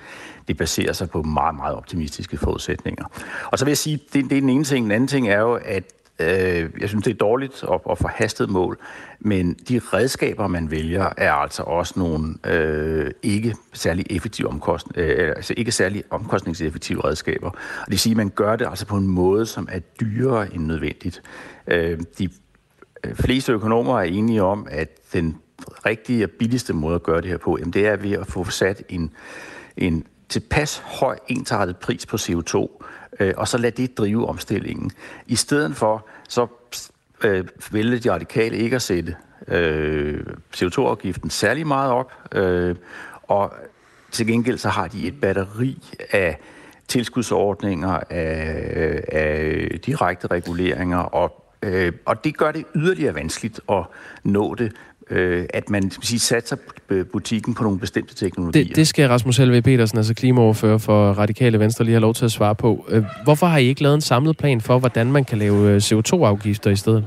[0.47, 3.05] det baserer sig på meget, meget optimistiske forudsætninger.
[3.51, 4.83] Og så vil jeg sige, det, det er den ene ting.
[4.83, 5.83] Den anden ting er jo, at
[6.19, 8.79] øh, jeg synes, det er dårligt at, at få hastet mål,
[9.19, 15.33] men de redskaber, man vælger, er altså også nogle øh, ikke særlig effektive omkost, øh,
[15.35, 17.49] altså ikke særlig omkostningseffektive redskaber.
[17.49, 20.55] Og det vil sige, at man gør det altså på en måde, som er dyrere
[20.55, 21.21] end nødvendigt.
[21.67, 22.29] Øh, de
[23.03, 25.37] øh, fleste økonomer er enige om, at den
[25.85, 28.49] rigtige og billigste måde at gøre det her på, jamen det er ved at få
[28.49, 29.11] sat en,
[29.77, 32.83] en tilpas høj ensartet pris på CO2,
[33.19, 34.91] øh, og så lad det drive omstillingen.
[35.27, 36.47] I stedet for, så
[37.23, 39.15] øh, vælger de radikale ikke at sætte
[39.47, 42.75] øh, CO2-afgiften særlig meget op, øh,
[43.23, 43.53] og
[44.11, 46.39] til gengæld så har de et batteri af
[46.87, 53.83] tilskudsordninger, af, øh, af direkte reguleringer, og, øh, og det gør det yderligere vanskeligt at
[54.23, 54.73] nå det
[55.09, 56.55] øh, at man sige, satser
[57.11, 58.63] butikken på nogle bestemte teknologier.
[58.63, 62.25] Det, det skal Rasmus Helve Petersen, altså klimaoverfører for Radikale Venstre, lige have lov til
[62.25, 62.85] at svare på.
[62.89, 65.77] Øh, hvorfor har I ikke lavet en samlet plan for, hvordan man kan lave øh,
[65.77, 67.05] CO2-afgifter i stedet?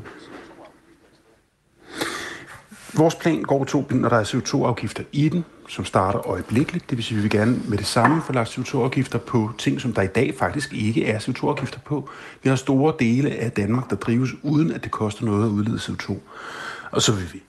[2.94, 6.90] Vores plan går to når der er CO2-afgifter i den, som starter øjeblikkeligt.
[6.90, 9.80] Det vil sige, at vi vil gerne med det samme få lagt CO2-afgifter på ting,
[9.80, 12.10] som der i dag faktisk ikke er CO2-afgifter på.
[12.42, 15.76] Vi har store dele af Danmark, der drives uden at det koster noget at udlede
[15.76, 16.14] CO2.
[16.90, 17.42] Og så vil vi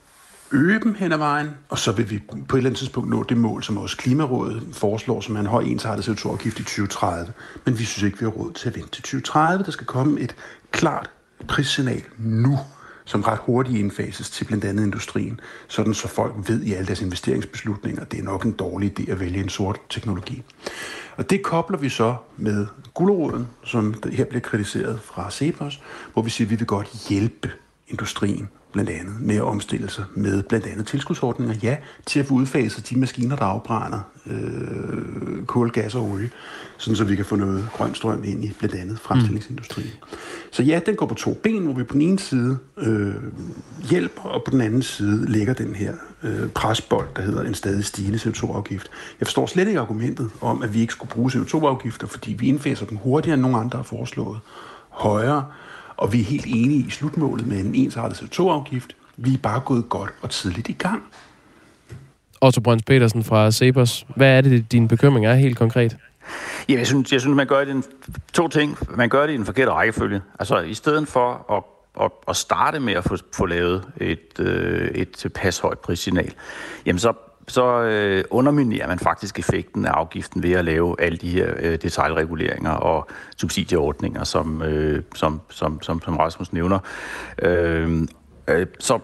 [0.52, 3.22] øge dem hen ad vejen, og så vil vi på et eller andet tidspunkt nå
[3.22, 7.32] det mål, som også Klimarådet foreslår, som er en høj ensartet CO2-afgift i 2030.
[7.64, 9.64] Men vi synes ikke, vi har råd til at vente til 2030.
[9.64, 10.36] Der skal komme et
[10.70, 11.10] klart
[11.48, 12.58] prissignal nu
[13.04, 17.00] som ret hurtigt indfases til blandt andet industrien, sådan så folk ved i alle deres
[17.00, 20.42] investeringsbeslutninger, at det er nok en dårlig idé at vælge en sort teknologi.
[21.16, 25.82] Og det kobler vi så med guleroden, som her bliver kritiseret fra Cepos,
[26.12, 27.50] hvor vi siger, at vi vil godt hjælpe
[27.88, 32.34] industrien blandt andet med at omstille sig med blandt andet tilskudsordninger, ja, til at få
[32.34, 36.30] udfaset de maskiner, der afbrænder øh, kul, gas og olie,
[36.78, 39.90] sådan så vi kan få noget grøn strøm ind i blandt andet fremstillingsindustrien.
[40.02, 40.18] Mm.
[40.50, 43.14] Så ja, den går på to ben, hvor vi på den ene side øh,
[43.90, 47.84] hjælper, og på den anden side lægger den her øh, presbold, der hedder en stadig
[47.84, 48.90] stigende CO2-afgift.
[49.20, 52.86] Jeg forstår slet ikke argumentet om, at vi ikke skulle bruge CO2-afgifter, fordi vi indfaser
[52.86, 54.38] dem hurtigere, end nogen andre har foreslået.
[54.88, 55.44] Højere,
[56.00, 58.96] og vi er helt enige i slutmålet med en ensartet CO2-afgift.
[59.16, 61.02] Vi er bare gået godt og tidligt i gang.
[62.40, 64.06] Otto Brøns Petersen fra Cepos.
[64.16, 65.96] Hvad er det, din bekymring er helt konkret?
[66.68, 67.84] Ja, jeg synes, jeg synes man gør det en,
[68.32, 68.78] to ting.
[68.96, 70.20] Man gør det i en forkert rækkefølge.
[70.38, 71.62] Altså, i stedet for at
[72.00, 76.34] at, at starte med at få, få lavet et, øh, et tilpas højt prissignal,
[76.86, 77.12] jamen så
[77.48, 81.78] så øh, underminerer man faktisk effekten af afgiften ved at lave alle de her øh,
[81.82, 86.78] detaljreguleringer og subsidieordninger, som, øh, som, som, som, som Rasmus nævner.
[87.42, 88.08] Øh,
[88.48, 88.98] øh, så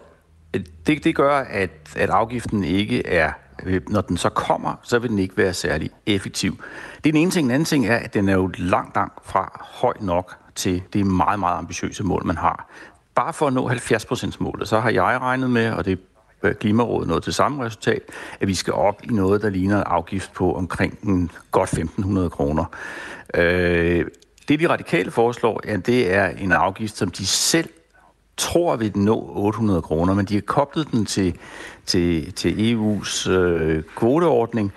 [0.55, 3.33] øh, det, det gør, at, at afgiften ikke er
[3.65, 6.57] øh, når den så kommer, så vil den ikke være særlig effektiv.
[7.05, 7.45] Det er den ene ting.
[7.45, 11.07] Den anden ting er, at den er jo langt, langt fra høj nok til det
[11.07, 12.69] meget, meget ambitiøse mål, man har.
[13.15, 15.99] Bare for at nå 70%-målet, så har jeg regnet med, og det
[16.61, 18.03] Klimarådet nåede til samme resultat,
[18.41, 22.29] at vi skal op i noget, der ligner en afgift på omkring en godt 1.500
[22.29, 22.65] kroner.
[23.35, 24.05] Øh,
[24.49, 27.69] det, de radikale foreslår, ja, det er en afgift, som de selv
[28.37, 31.39] tror vil nå 800 kroner, men de har koblet den til,
[31.87, 34.73] til, til EU's øh, kvoteordning,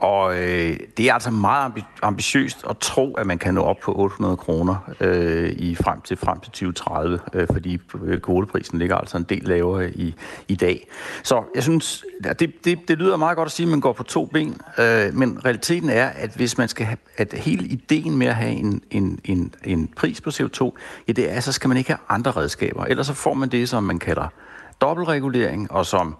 [0.00, 3.94] og øh, det er altså meget ambitiøst at tro, at man kan nå op på
[3.96, 9.16] 800 kroner øh, i frem til frem til 2030, øh, fordi øh, kvoteprisen ligger altså
[9.16, 10.14] en del lavere i,
[10.48, 10.88] i dag.
[11.22, 12.04] Så jeg synes,
[12.38, 15.14] det, det, det lyder meget godt at sige, at man går på to ben, øh,
[15.14, 18.82] men realiteten er, at hvis man skal have, at hele ideen med at have en,
[18.90, 20.72] en, en, en pris på CO2,
[21.08, 22.84] ja, det er, så skal man ikke have andre redskaber.
[22.84, 24.28] Ellers så får man det, som man kalder
[24.80, 26.16] dobbeltregulering, og som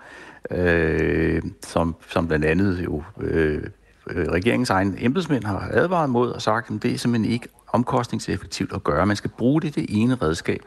[0.50, 3.62] øh, som, som blandt andet jo øh,
[4.10, 8.72] øh regeringens egen embedsmænd har advaret mod og sagt, at det er simpelthen ikke omkostningseffektivt
[8.72, 9.06] at gøre.
[9.06, 10.60] Man skal bruge det det ene redskab,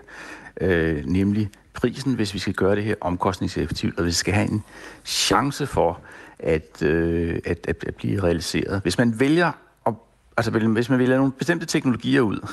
[0.61, 4.51] øh, nemlig prisen, hvis vi skal gøre det her omkostningseffektivt, og hvis vi skal have
[4.51, 4.63] en
[5.05, 5.99] chance for
[6.39, 8.81] at, øh, at, at, at blive realiseret.
[8.81, 9.51] Hvis man vælger,
[9.85, 9.93] at,
[10.37, 12.47] altså hvis man vælger nogle bestemte teknologier ud,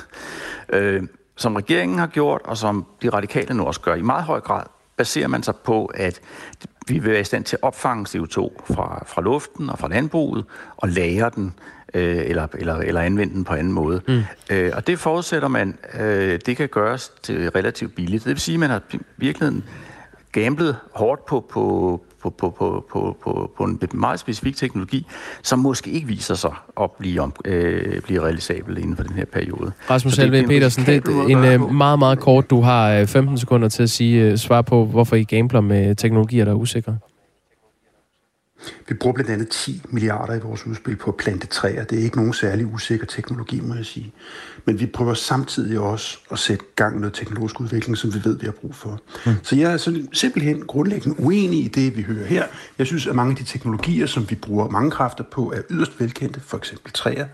[0.69, 1.03] øh,
[1.35, 4.63] som regeringen har gjort, og som de radikale nu også gør i meget høj grad,
[4.97, 6.21] baserer man sig på, at
[6.89, 8.37] vi vil være i stand til at opfange CO2
[8.73, 10.45] fra, fra luften og fra landbruget
[10.77, 11.53] og lagre den
[11.93, 14.01] øh, eller, eller, eller anvende den på anden måde.
[14.07, 14.21] Mm.
[14.51, 18.23] Øh, og det forudsætter man, øh, det kan gøres til relativt billigt.
[18.23, 18.81] Det vil sige, at man har
[19.17, 19.63] virkelig
[20.31, 25.07] gamblet hårdt på, på, på, på, på, på, på, på en meget specifik teknologi,
[25.43, 29.25] som måske ikke viser sig at blive, om, øh, blive realisabel inden for den her
[29.25, 29.71] periode.
[29.89, 33.69] Rasmus Helve Petersen, det er en øh, meget, meget kort, du har 15 øh, sekunder
[33.69, 36.97] til at sige, øh, svar på, hvorfor I gambler med teknologier, der er usikre.
[38.87, 41.83] Vi bruger blandt andet 10 milliarder i vores udspil på at plante træer.
[41.83, 44.13] Det er ikke nogen særlig usikker teknologi, må jeg sige.
[44.65, 48.39] Men vi prøver samtidig også at sætte gang i noget teknologisk udvikling, som vi ved,
[48.39, 48.99] vi har brug for.
[49.25, 49.31] Mm.
[49.43, 52.43] Så jeg er sådan simpelthen grundlæggende uenig i det, vi hører her.
[52.77, 55.99] Jeg synes, at mange af de teknologier, som vi bruger mange kræfter på, er yderst
[55.99, 57.27] velkendte, for eksempel træer,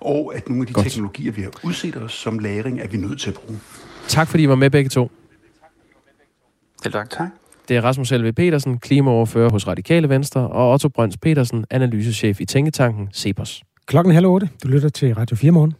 [0.00, 0.86] og at nogle af de Godt.
[0.86, 3.60] teknologier, vi har udset os som læring, er vi nødt til at bruge.
[4.08, 5.10] Tak fordi I var med begge to.
[6.82, 7.10] Selv tak.
[7.10, 7.28] Tak.
[7.68, 12.44] Det er Rasmus Helve Petersen, klimaoverfører hos Radikale Venstre, og Otto Brøns Petersen, analysechef i
[12.44, 13.62] Tænketanken Cepos.
[13.86, 14.48] Klokken halv otte.
[14.62, 15.74] Du lytter til Radio 4 morgen.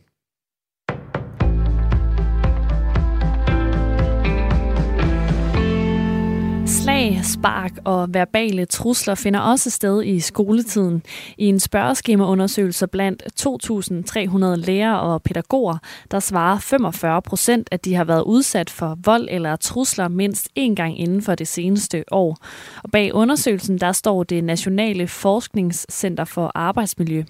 [6.89, 11.03] Slag, spark og verbale trusler finder også sted i skoletiden.
[11.39, 15.79] I en spørgeskemaundersøgelse blandt 2.300 lærere og pædagoger,
[16.11, 20.75] der svarer 45 procent, at de har været udsat for vold eller trusler mindst én
[20.75, 22.37] gang inden for det seneste år.
[22.85, 27.23] Og bag undersøgelsen der står det Nationale Forskningscenter for Arbejdsmiljø.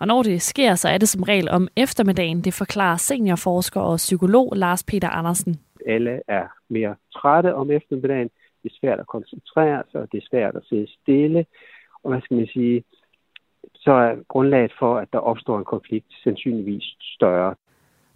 [0.00, 3.96] Og når det sker, så er det som regel om eftermiddagen, det forklarer seniorforsker og
[3.96, 5.60] psykolog Lars Peter Andersen.
[5.86, 8.30] Alle er mere trætte om eftermiddagen,
[8.62, 11.46] det er svært at koncentrere sig, og det er svært at sidde stille.
[12.02, 12.84] Og hvad skal man sige,
[13.74, 17.54] så er grundlaget for, at der opstår en konflikt, sandsynligvis større.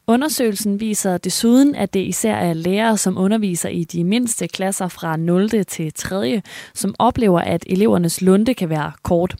[0.06, 5.16] Undersøgelsen viser desuden, at det især er lærere, som underviser i de mindste klasser fra
[5.16, 5.48] 0.
[5.48, 6.42] til 3.,
[6.74, 9.36] som oplever, at elevernes lunde kan være kort.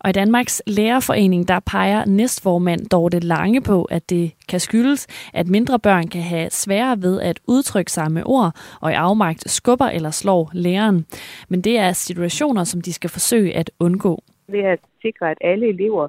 [0.00, 5.48] Og i Danmarks Lærerforening, der peger næstformand Dorte Lange på, at det kan skyldes, at
[5.48, 9.86] mindre børn kan have sværere ved at udtrykke sig med ord, og i afmagt skubber
[9.86, 11.06] eller slår læreren.
[11.48, 14.22] Men det er situationer, som de skal forsøge at undgå.
[14.48, 16.08] Ved at sikre, at alle elever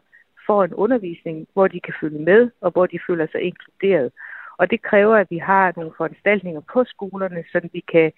[0.49, 4.12] får en undervisning, hvor de kan følge med, og hvor de føler sig inkluderet.
[4.59, 8.12] Og det kræver, at vi har nogle foranstaltninger på skolerne, så vi kan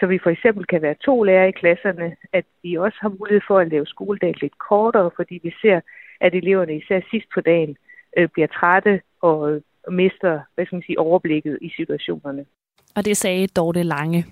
[0.00, 3.40] så vi for eksempel kan være to lærere i klasserne, at vi også har mulighed
[3.46, 5.80] for at lave skoledagen lidt kortere, fordi vi ser,
[6.20, 7.76] at eleverne især sidst på dagen
[8.18, 12.44] øh, bliver trætte og, mister hvad skal man sige, overblikket i situationerne.
[12.96, 14.24] Og det sagde Dorte Lange.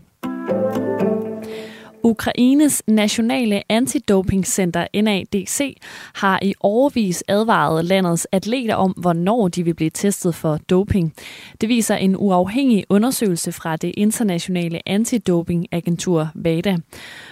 [2.04, 5.76] Ukraines nationale antidopingcenter NADC
[6.14, 11.14] har i overvis advaret landets atleter om, hvornår de vil blive testet for doping.
[11.60, 16.76] Det viser en uafhængig undersøgelse fra det internationale antidopingagentur VADA.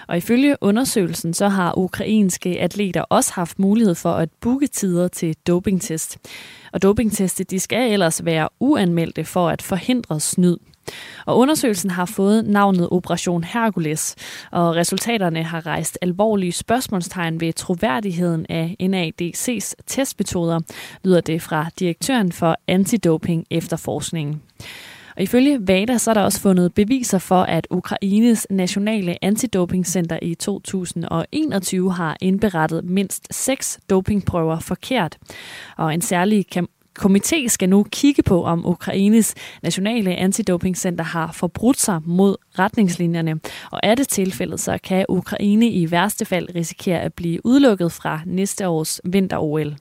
[0.07, 5.35] Og ifølge undersøgelsen så har ukrainske atleter også haft mulighed for at booke tider til
[5.47, 6.17] dopingtest.
[6.73, 10.57] Og dopingtestet de skal ellers være uanmeldte for at forhindre snyd.
[11.25, 14.15] Og undersøgelsen har fået navnet Operation Hercules,
[14.51, 20.59] og resultaterne har rejst alvorlige spørgsmålstegn ved troværdigheden af NADC's testmetoder,
[21.03, 24.41] lyder det fra direktøren for antidoping efterforskningen.
[25.15, 30.35] Og ifølge VADA så er der også fundet beviser for, at Ukraines nationale antidopingcenter i
[30.35, 35.17] 2021 har indberettet mindst seks dopingprøver forkert.
[35.77, 36.45] Og en særlig
[36.99, 43.39] komité skal nu kigge på, om Ukraines nationale antidopingcenter har forbrudt sig mod retningslinjerne.
[43.71, 48.21] Og er det tilfældet, så kan Ukraine i værste fald risikere at blive udelukket fra
[48.25, 49.75] næste års vinter-OL.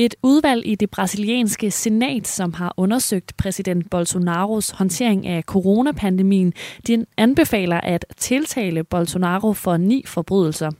[0.00, 6.52] Et udvalg i det brasilianske senat, som har undersøgt præsident Bolsonaros håndtering af coronapandemien,
[6.86, 10.70] de anbefaler at tiltale Bolsonaro for ni forbrydelser.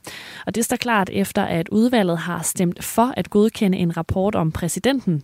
[0.45, 4.51] Og det står klart efter, at udvalget har stemt for at godkende en rapport om
[4.51, 5.23] præsidenten.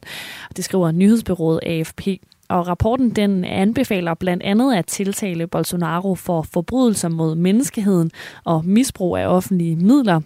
[0.55, 2.07] Det skriver nyhedsbyrået AFP.
[2.49, 8.11] Og rapporten den anbefaler blandt andet at tiltale Bolsonaro for forbrydelser mod menneskeheden
[8.43, 10.21] og misbrug af offentlige midler.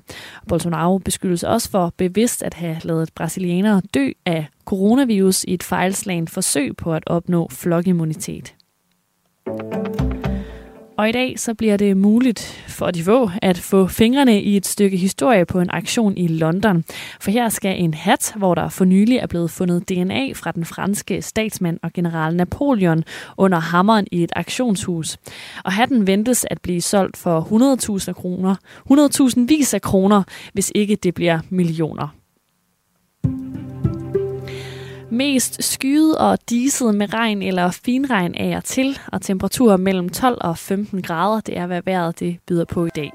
[0.48, 6.28] Bolsonaro beskyldes også for bevidst at have lavet brasilianere dø af coronavirus i et fejlslagen
[6.28, 8.56] forsøg på at opnå flokimmunitet.
[11.00, 14.66] Og i dag så bliver det muligt for de få at få fingrene i et
[14.66, 16.84] stykke historie på en aktion i London.
[17.22, 20.66] For her skal en hat, hvor der for nylig er blevet fundet DNA fra den
[20.66, 23.04] franske statsmand og general Napoleon
[23.38, 25.18] under hammeren i et aktionshus.
[25.64, 27.42] Og hatten ventes at blive solgt for
[28.08, 28.56] 100.000 kroner,
[28.92, 32.08] 100.000 vis af kroner, hvis ikke det bliver millioner.
[35.12, 40.38] Mest skyet og diset med regn eller finregn af og til, og temperaturer mellem 12
[40.42, 43.12] og 15 grader, det er hvad vejret det byder på i dag.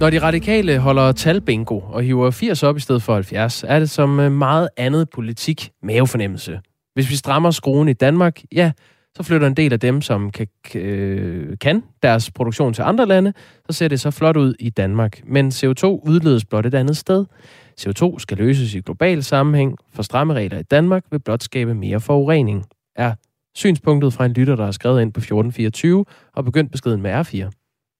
[0.00, 3.90] Når de radikale holder talbingo og hiver 80 op i stedet for 70, er det
[3.90, 6.60] som øh, meget andet politik mavefornemmelse.
[6.94, 8.72] Hvis vi strammer skruen i Danmark, ja,
[9.16, 13.32] så flytter en del af dem, som kan, øh, kan deres produktion til andre lande,
[13.70, 15.20] så ser det så flot ud i Danmark.
[15.24, 17.24] Men CO2 udledes blot et andet sted.
[17.80, 22.00] CO2 skal løses i global sammenhæng, for stramme regler i Danmark vil blot skabe mere
[22.00, 22.64] forurening,
[22.96, 23.14] er
[23.54, 27.50] synspunktet fra en lytter, der har skrevet ind på 1424 og begyndt beskeden med R4.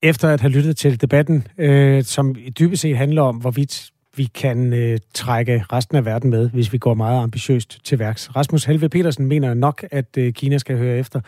[0.03, 4.73] Efter at have lyttet til debatten, øh, som dybest set handler om, hvorvidt vi kan
[4.73, 8.37] øh, trække resten af verden med, hvis vi går meget ambitiøst til værks.
[8.37, 11.21] Rasmus Helve Petersen mener nok, at øh, Kina skal høre efter,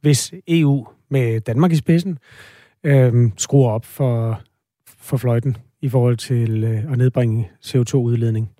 [0.00, 2.18] hvis EU med Danmark i spidsen
[2.84, 4.40] øh, skruer op for,
[4.98, 8.50] for fløjten i forhold til øh, at nedbringe CO2-udledning.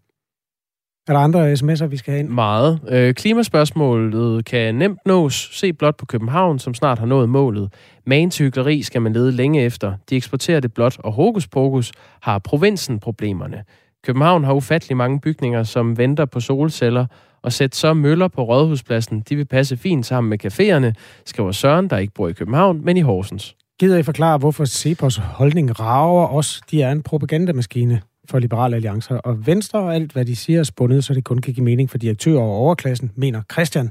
[1.08, 2.28] Er der andre sms'er, vi skal have ind?
[2.28, 2.80] Meget.
[2.88, 5.50] Øh, klimaspørgsmålet kan nemt nås.
[5.52, 7.72] Se blot på København, som snart har nået målet.
[8.06, 9.92] Magen til hyggeleri skal man lede længe efter.
[10.10, 13.64] De eksporterer det blot, og hokus pokus har provinsen problemerne.
[14.04, 17.06] København har ufattelig mange bygninger, som venter på solceller,
[17.42, 19.20] og sætte så møller på Rådhuspladsen.
[19.28, 20.92] De vil passe fint sammen med caféerne,
[21.26, 23.56] skriver Søren, der ikke bor i København, men i Horsens.
[23.80, 26.60] Gider I forklare, hvorfor Cepos holdning rager os?
[26.70, 30.64] De er en propagandamaskine for liberale alliancer, og Venstre og alt, hvad de siger, er
[30.64, 33.90] spundet, så det kun kan give mening for direktører og overklassen, mener Christian,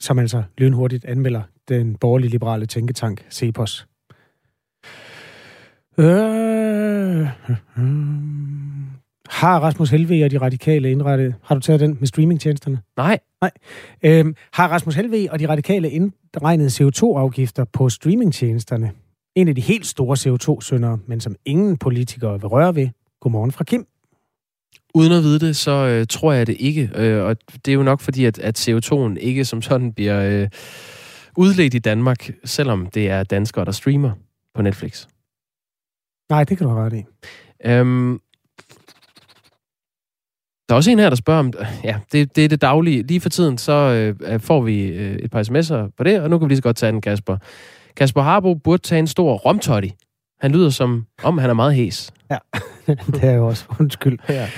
[0.00, 3.86] som altså lynhurtigt anmelder den borgerlige liberale tænketank Cepos.
[5.98, 6.06] Øh,
[7.20, 8.22] øh, øh.
[9.28, 11.34] Har Rasmus Helve og de radikale indrettet...
[11.42, 12.78] Har du taget den med streamingtjenesterne?
[12.96, 13.18] Nej.
[13.40, 13.50] Nej.
[14.02, 18.90] Øhm, har Rasmus Helve og de radikale indregnet CO2-afgifter på streamingtjenesterne?
[19.34, 22.88] En af de helt store CO2-syndere, men som ingen politikere vil røre ved.
[23.22, 23.86] Godmorgen fra Kim.
[24.94, 26.90] Uden at vide det, så øh, tror jeg det ikke.
[26.94, 30.48] Øh, og det er jo nok fordi, at, at CO2'en ikke som sådan bliver øh,
[31.36, 34.10] udledt i Danmark, selvom det er danskere, der streamer
[34.54, 35.06] på Netflix.
[36.30, 37.04] Nej, det kan du have ret i.
[37.64, 38.20] Øhm,
[40.68, 41.52] der er også en her, der spørger om,
[41.84, 43.02] ja, det, det er det daglige.
[43.02, 46.38] Lige for tiden, så øh, får vi øh, et par sms'er på det, og nu
[46.38, 47.36] kan vi lige så godt tage den, Kasper.
[47.96, 49.92] Kasper Harbo burde tage en stor romtotti.
[50.42, 52.12] Han lyder som om, han er meget hæs.
[52.30, 52.36] Ja,
[53.06, 53.64] det er jo også.
[53.80, 54.18] Undskyld.
[54.28, 54.48] Ja.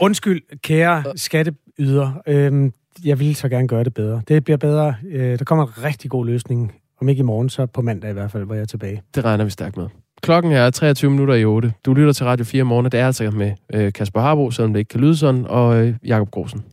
[0.00, 2.22] Undskyld, kære skatteyder.
[2.26, 2.72] Øhm,
[3.04, 4.22] jeg vil så gerne gøre det bedre.
[4.28, 4.94] Det bliver bedre.
[5.10, 6.74] Øh, der kommer en rigtig god løsning.
[7.00, 9.02] Om ikke i morgen, så på mandag i hvert fald, hvor jeg er tilbage.
[9.14, 9.86] Det regner vi stærkt med.
[10.22, 11.72] Klokken er 23 minutter i 8.
[11.86, 12.84] Du lytter til Radio 4 morgen.
[12.84, 15.94] Det er altså med øh, Kasper Harbo, selvom det ikke kan lyde sådan, og øh,
[16.06, 16.64] Jakob Grosen.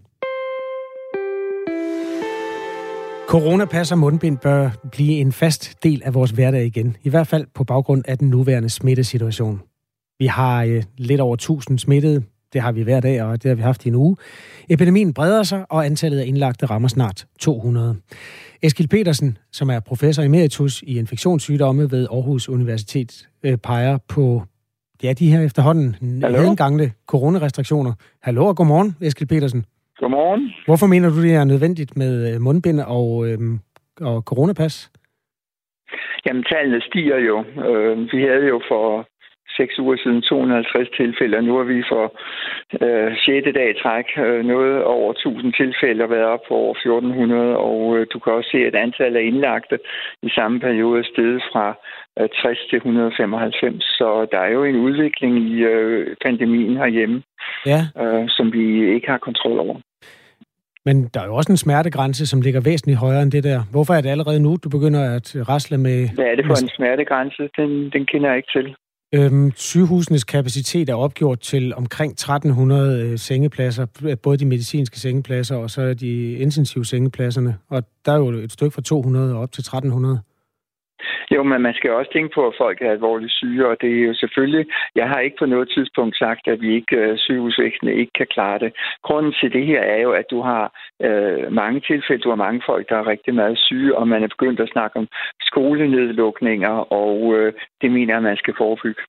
[3.32, 6.98] Coronapas og mundbind bør blive en fast del af vores hverdag igen.
[7.04, 9.62] I hvert fald på baggrund af den nuværende smittesituation.
[10.20, 12.24] Vi har øh, lidt over 1000 smittede.
[12.54, 14.18] Det har vi hver dag, og det har vi haft i en uge.
[14.70, 17.96] Epidemien breder sig, og antallet af indlagte rammer snart 200.
[18.62, 24.44] Eskil Petersen, som er professor emeritus i infektionssygdomme ved Aarhus Universitet, øh, peger på
[25.04, 27.94] ja, de her efterhånden nedgangne coronarestriktioner.
[28.22, 29.66] Hallo og godmorgen, Eskil Petersen.
[30.02, 30.54] Godmorgen.
[30.66, 33.60] Hvorfor mener du, det er nødvendigt med øh, mundbind og, øhm,
[34.02, 34.92] og coronapas?
[36.26, 37.38] Jamen, tallene stiger jo.
[37.68, 39.08] Øh, vi havde jo for
[39.58, 42.06] seks uger siden 250 tilfælde, og nu har vi for
[42.86, 43.46] øh, 6.
[43.60, 48.08] dag træk øh, noget over 1000 tilfælde og været op på over 1400, og øh,
[48.14, 49.80] du kan også se, at antallet af indlagte
[50.24, 51.66] i samme periode er steget fra
[52.20, 57.24] øh, 60 til 195, så der er jo en udvikling i øh, pandemien herhjemme,
[57.66, 57.82] ja.
[58.02, 59.78] øh, som vi ikke har kontrol over.
[60.86, 63.64] Men der er jo også en smertegrænse, som ligger væsentligt højere end det der.
[63.72, 66.10] Hvorfor er det allerede nu, du begynder at rasle med...
[66.16, 67.50] Hvad er det for en smertegrænse?
[67.58, 68.76] Den, den kender jeg ikke til.
[69.16, 75.70] Øhm, sygehusenes kapacitet er opgjort til omkring 1300 øh, sengepladser, både de medicinske sengepladser og
[75.70, 77.56] så de intensive sengepladserne.
[77.70, 80.20] Og der er jo et stykke fra 200 og op til 1300.
[81.34, 84.06] Jo, men man skal også tænke på, at folk er alvorligt syge, og det er
[84.10, 88.14] jo selvfølgelig, jeg har ikke på noget tidspunkt sagt, at vi ikke, uh, sygehusvæsenet ikke
[88.18, 88.72] kan klare det.
[89.04, 90.64] Grunden til det her er jo, at du har
[91.02, 94.28] øh, mange tilfælde, du har mange folk, der er rigtig meget syge, og man er
[94.28, 95.08] begyndt at snakke om
[95.42, 99.02] skolenedlukninger, og øh, det mener jeg, man skal forebygge.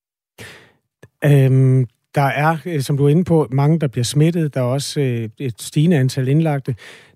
[1.24, 4.54] Øhm, der er, øh, som du er inde på, mange, der bliver smittet.
[4.54, 6.74] Der er også øh, et stigende antal indlagte.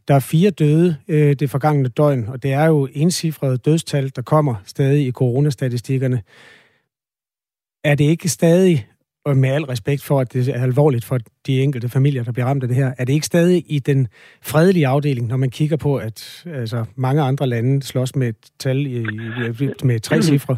[0.08, 4.22] Der er fire døde øh, det forgangne døgn, og det er jo ensifrede dødstal, der
[4.22, 6.22] kommer stadig i coronastatistikkerne.
[7.84, 8.86] Er det ikke stadig,
[9.24, 12.46] og med al respekt for, at det er alvorligt for de enkelte familier, der bliver
[12.46, 14.08] ramt af det her, er det ikke stadig i den
[14.42, 18.86] fredelige afdeling, når man kigger på, at altså, mange andre lande slås med et tal
[18.86, 19.06] i,
[19.82, 20.56] med tre cifre?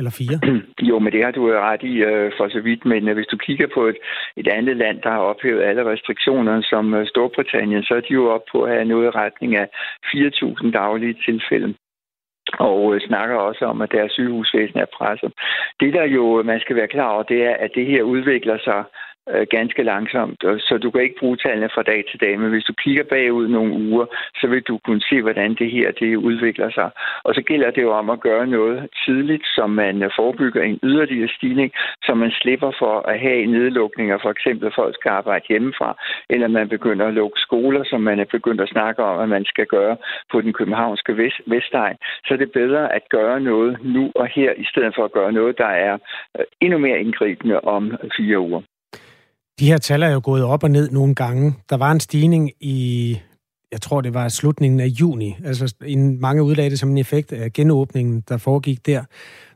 [0.00, 0.36] Eller fire?
[0.90, 2.82] Jo, men det har du ret i øh, for så vidt.
[2.92, 3.98] Men øh, hvis du kigger på et,
[4.36, 8.24] et andet land, der har ophævet alle restriktioner, som øh, Storbritannien, så er de jo
[8.34, 9.66] op på at have noget i retning af
[10.06, 11.74] 4.000 daglige tilfælde
[12.58, 15.32] og øh, snakker også om, at deres sygehusvæsen er presset.
[15.80, 18.58] Det, der jo øh, man skal være klar over, det er, at det her udvikler
[18.64, 18.84] sig
[19.28, 22.64] øh, ganske langsomt, så du kan ikke bruge tallene fra dag til dag, men hvis
[22.64, 24.06] du kigger bagud nogle uger,
[24.40, 26.90] så vil du kunne se, hvordan det her det udvikler sig.
[27.24, 31.28] Og så gælder det jo om at gøre noget tidligt, så man forebygger en yderligere
[31.36, 35.96] stigning, så man slipper for at have nedlukninger, for eksempel at folk skal arbejde hjemmefra,
[36.30, 39.44] eller man begynder at lukke skoler, som man er begyndt at snakke om, at man
[39.44, 39.96] skal gøre
[40.32, 41.96] på den københavnske vest, Vestegn.
[42.24, 45.58] Så er bedre at gøre noget nu og her, i stedet for at gøre noget,
[45.58, 45.98] der er
[46.38, 48.62] øh, endnu mere indgribende om fire uger.
[49.60, 51.54] De her tal er jo gået op og ned nogle gange.
[51.70, 53.18] Der var en stigning i,
[53.72, 55.36] jeg tror, det var slutningen af juni.
[55.44, 59.04] Altså, en, mange udlagde det som en effekt af genåbningen, der foregik der,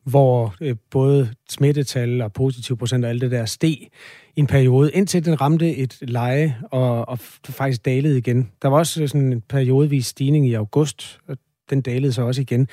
[0.05, 3.89] hvor øh, både smittetal og positiv procent og alt det der steg
[4.37, 8.51] i en periode, indtil den ramte et leje og, og faktisk dalede igen.
[8.63, 11.37] Der var også sådan en periodevis stigning i august, og
[11.71, 12.69] den dalede så også igen.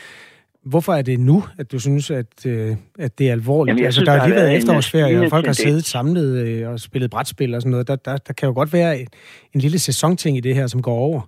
[0.65, 3.75] Hvorfor er det nu, at du synes, at, øh, at det er alvorligt?
[3.75, 6.79] Jamen, altså, synes, der har lige været efterårsferie, og folk har siddet samlet øh, og
[6.79, 7.87] spillet brætspil og sådan noget.
[7.87, 9.07] Der, der, der kan jo godt være en,
[9.53, 11.21] en lille sæsonting i det her, som går over.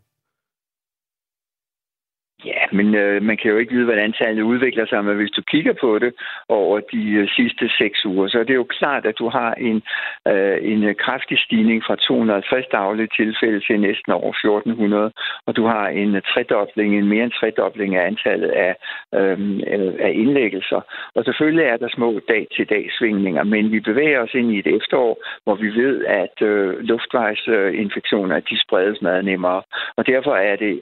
[2.45, 5.41] Ja, men øh, man kan jo ikke vide, hvordan antallet udvikler sig, men hvis du
[5.41, 6.13] kigger på det
[6.49, 9.82] over de øh, sidste seks uger, så er det jo klart, at du har en,
[10.28, 15.11] øh, en øh, kraftig stigning fra 250 daglige tilfælde til næsten over 1400,
[15.47, 18.76] og du har en øh, tredobling, en mere end tredobling af antallet af,
[19.17, 19.39] øh,
[19.74, 20.82] øh af indlæggelser.
[21.15, 25.24] Og selvfølgelig er der små dag-til-dag svingninger, men vi bevæger os ind i et efterår,
[25.43, 29.61] hvor vi ved, at øh, luftvejsinfektioner de spredes meget nemmere.
[29.97, 30.82] Og derfor er det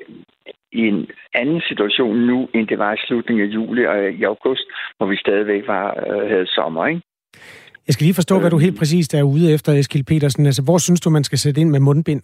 [0.71, 1.80] i en anden situation
[2.13, 4.65] nu, end det var i slutningen af juli og i august,
[4.97, 6.87] hvor vi stadigvæk var, øh, havde sommer.
[6.87, 7.01] Ikke?
[7.87, 10.45] Jeg skal lige forstå, hvad du helt præcist er ude efter, Eskil Petersen.
[10.45, 12.21] Altså, hvor synes du, man skal sætte ind med mundbind?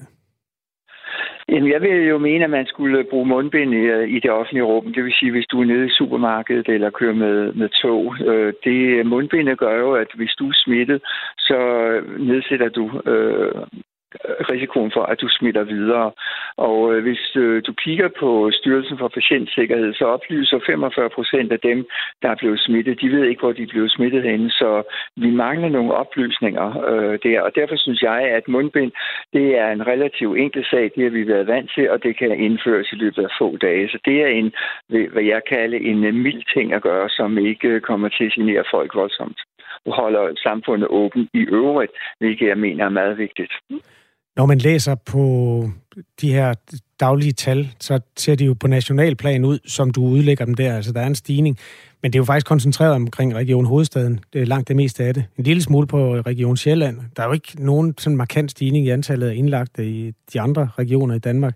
[1.49, 4.64] Jamen, jeg vil jo mene, at man skulle bruge mundbind i, øh, i det offentlige
[4.64, 4.93] rum.
[4.93, 8.16] Det vil sige, hvis du er nede i supermarkedet eller kører med, med tog.
[8.28, 11.01] Øh, det mundbindet gør jo, at hvis du er smittet,
[11.38, 11.60] så
[12.20, 13.51] nedsætter du øh,
[14.51, 16.12] risikoen for, at du smitter videre.
[16.58, 21.60] Og øh, hvis øh, du kigger på Styrelsen for Patientsikkerhed, så oplyser 45 procent af
[21.60, 21.86] dem,
[22.22, 24.49] der er blevet smittet, de ved ikke, hvor de er blevet smittet henne.
[24.51, 24.84] Så
[25.16, 27.41] vi mangler nogle oplysninger øh, der.
[27.41, 28.91] Og derfor synes jeg, at mundbind,
[29.34, 30.91] det er en relativt enkel sag.
[30.95, 33.89] Det har vi været vant til, og det kan indføres i løbet af få dage.
[33.89, 34.53] Så det er en,
[34.88, 38.64] hvad jeg kalder en mild ting at gøre, som ikke øh, kommer til at genere
[38.72, 39.39] folk voldsomt
[39.86, 43.51] holder samfundet åbent i øvrigt, hvilket jeg mener er meget vigtigt.
[44.36, 45.21] Når man læser på
[46.21, 46.53] de her
[46.99, 50.75] daglige tal, så ser de jo på nationalplan ud, som du udlægger dem der.
[50.75, 51.57] Altså, der er en stigning.
[52.01, 54.19] Men det er jo faktisk koncentreret omkring Region Hovedstaden.
[54.34, 55.25] Det er langt det meste af det.
[55.38, 56.99] En lille smule på Region Sjælland.
[57.15, 60.69] Der er jo ikke nogen sådan markant stigning i antallet af indlagte i de andre
[60.80, 61.53] regioner i Danmark.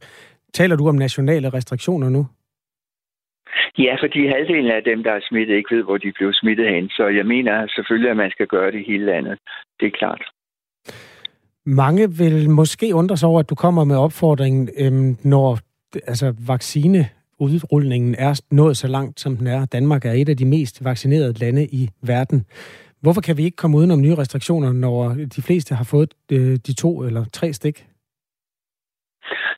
[0.53, 2.27] Taler du om nationale restriktioner nu?
[3.77, 6.89] Ja, fordi halvdelen af dem, der er smittet, ikke ved, hvor de blev smittet hen.
[6.89, 9.37] Så jeg mener selvfølgelig, at man skal gøre det i hele landet.
[9.79, 10.23] Det er klart.
[11.65, 15.59] Mange vil måske undre sig over, at du kommer med opfordringen, øhm, når
[16.07, 19.65] altså, vaccineudrulningen er nået så langt, som den er.
[19.65, 22.45] Danmark er et af de mest vaccinerede lande i verden.
[23.01, 26.57] Hvorfor kan vi ikke komme uden om nye restriktioner, når de fleste har fået øh,
[26.67, 27.85] de to eller tre stik?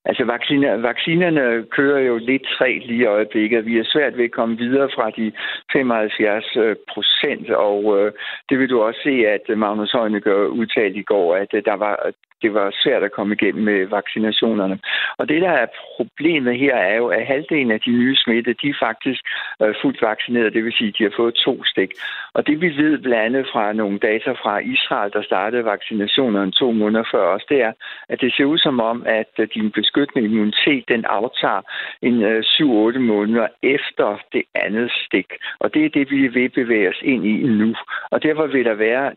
[0.05, 3.66] Altså vacciner, vaccinerne kører jo lidt træt lige i øjeblikket.
[3.66, 5.32] Vi er svært ved at komme videre fra de
[5.72, 8.11] 75 øh, procent, og øh,
[8.49, 11.74] det vil du også se, at Magnus Højne gør udtalt i går, at øh, der
[11.74, 12.11] var
[12.44, 14.80] det var svært at komme igennem med vaccinationerne.
[15.18, 15.68] Og det, der er
[15.98, 19.22] problemet her, er jo, at halvdelen af de nye smitte, de er faktisk
[19.62, 21.91] øh, fuldt vaccineret, det vil sige, at de har fået to stik.
[22.34, 26.72] Og det vi ved blandt andet fra nogle data fra Israel, der startede vaccinationerne to
[26.72, 27.74] måneder før os, det er,
[28.10, 31.62] at det ser ud som om, at øh, din beskyttende immunitet, den aftager
[32.02, 35.30] en øh, 7-8 måneder efter det andet stik.
[35.60, 37.76] Og det er det, vi vil ved bevæge os ind i nu.
[38.12, 39.12] Og derfor vil der være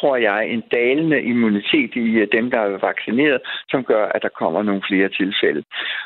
[0.00, 3.40] tror jeg, en dalende immunitet i øh, dem, der er vaccineret,
[3.70, 5.62] som gør, at der kommer nogle flere tilfælde.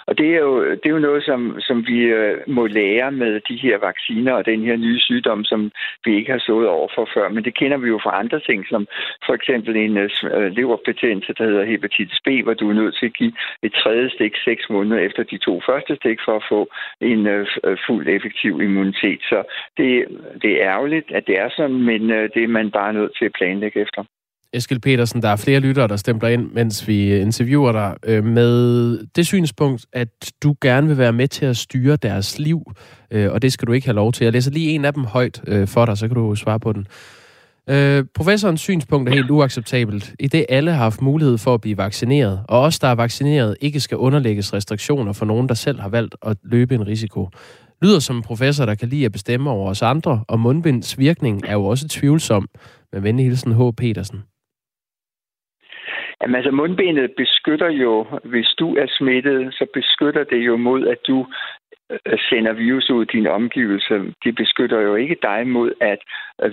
[0.06, 3.40] Og det er jo, det er jo noget, som, som vi øh, må lære med
[3.48, 5.70] de her vacciner og den her nye sygdom, som
[6.04, 7.28] vi ikke har stået over for før.
[7.28, 8.86] Men det kender vi jo fra andre ting, som
[9.26, 10.10] for eksempel en øh,
[10.58, 13.32] leverbetændelse, der hedder hepatitis B, hvor du er nødt til at give
[13.62, 16.60] et tredje stik seks måneder efter de to første stik for at få
[17.00, 17.46] en
[17.86, 19.20] fuld effektiv immunitet.
[19.22, 19.42] Så
[19.76, 19.90] det,
[20.42, 23.32] det er ærgerligt, at det er sådan, men det er man bare nødt til at
[23.32, 24.02] planlægge planlægge efter.
[24.54, 28.24] Eskil Petersen, der er flere lyttere, der stempler ind, mens vi øh, interviewer dig, øh,
[28.24, 32.72] med det synspunkt, at du gerne vil være med til at styre deres liv,
[33.10, 34.24] øh, og det skal du ikke have lov til.
[34.24, 36.86] Jeg læser lige en af dem højt for dig, så kan du svare på den.
[38.14, 42.40] professorens synspunkt er helt uacceptabelt, i det alle har haft mulighed for at blive vaccineret,
[42.48, 46.14] og os, der er vaccineret, ikke skal underlægges restriktioner for nogen, der selv har valgt
[46.22, 47.28] at løbe en risiko.
[47.82, 51.42] Lyder som en professor, der kan lide at bestemme over os andre, og mundbinds virkning
[51.46, 52.48] er jo også tvivlsom.
[52.92, 53.60] Med venlig hilsen, H.
[53.80, 54.22] Petersen.
[56.22, 60.98] Jamen altså mundbenet beskytter jo, hvis du er smittet, så beskytter det jo mod, at
[61.06, 61.26] du
[61.90, 64.12] øh, sender virus ud i dine omgivelser.
[64.24, 66.00] Det beskytter jo ikke dig mod at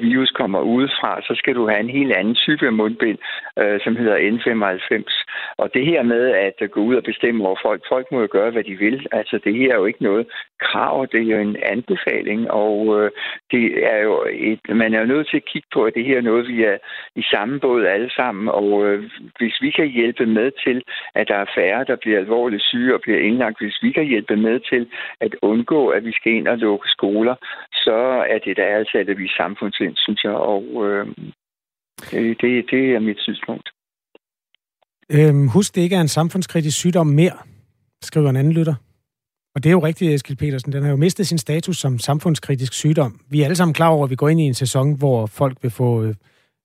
[0.01, 3.17] virus kommer udefra, så skal du have en helt anden type mundbind,
[3.59, 5.25] øh, som hedder N95.
[5.57, 8.51] Og det her med at gå ud og bestemme over folk, folk må jo gøre,
[8.51, 9.07] hvad de vil.
[9.11, 10.27] Altså det her er jo ikke noget
[10.59, 13.11] krav, det er jo en anbefaling, og øh,
[13.51, 16.17] det er jo et, man er jo nødt til at kigge på, at det her
[16.17, 16.77] er noget, vi er
[17.15, 20.81] i samme båd alle sammen, og øh, hvis vi kan hjælpe med til,
[21.15, 24.35] at der er færre, der bliver alvorligt syge og bliver indlagt, hvis vi kan hjælpe
[24.35, 24.87] med til
[25.21, 27.35] at undgå, at vi skal ind og lukke skoler,
[27.73, 27.97] så
[28.33, 31.07] er det da altså, at vi er samfundsind, synes jeg, og øh,
[32.41, 33.69] det, det er mit synspunkt.
[35.11, 37.37] Øhm, husk, det ikke er en samfundskritisk sygdom mere,
[38.01, 38.75] skriver en anden lytter.
[39.55, 40.71] Og det er jo rigtigt, Eskild Petersen.
[40.71, 43.19] Den har jo mistet sin status som samfundskritisk sygdom.
[43.29, 45.57] Vi er alle sammen klar over, at vi går ind i en sæson, hvor folk
[45.61, 46.15] vil få øh,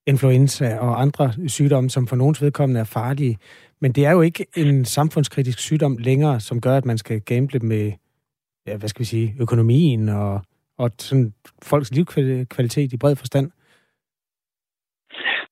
[0.07, 3.39] influenza og andre sygdomme, som for nogens vedkommende er farlige.
[3.81, 7.61] Men det er jo ikke en samfundskritisk sygdom længere, som gør, at man skal gamble
[7.61, 7.93] med,
[8.67, 10.41] ja, hvad skal vi sige, økonomien og,
[10.79, 13.51] og sådan folks livskvalitet i bred forstand.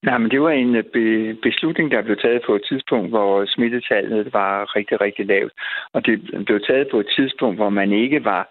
[0.03, 3.45] Nej, men det var en øh, be- beslutning, der blev taget på et tidspunkt, hvor
[3.45, 5.51] smittetallet var rigtig, rigtig lavt.
[5.93, 8.49] Og det blev taget på et tidspunkt, hvor man ikke var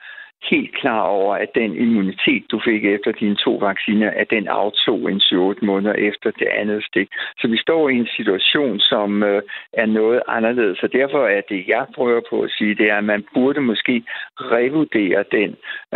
[0.51, 5.11] helt klar over, at den immunitet, du fik efter dine to vacciner, at den aftog
[5.11, 7.09] en 7-8 måneder efter det andet stik.
[7.39, 9.43] Så vi står i en situation, som øh,
[9.73, 10.79] er noget anderledes.
[10.79, 14.05] Så derfor er det, jeg prøver på at sige, det er, at man burde måske
[14.37, 15.51] revurdere den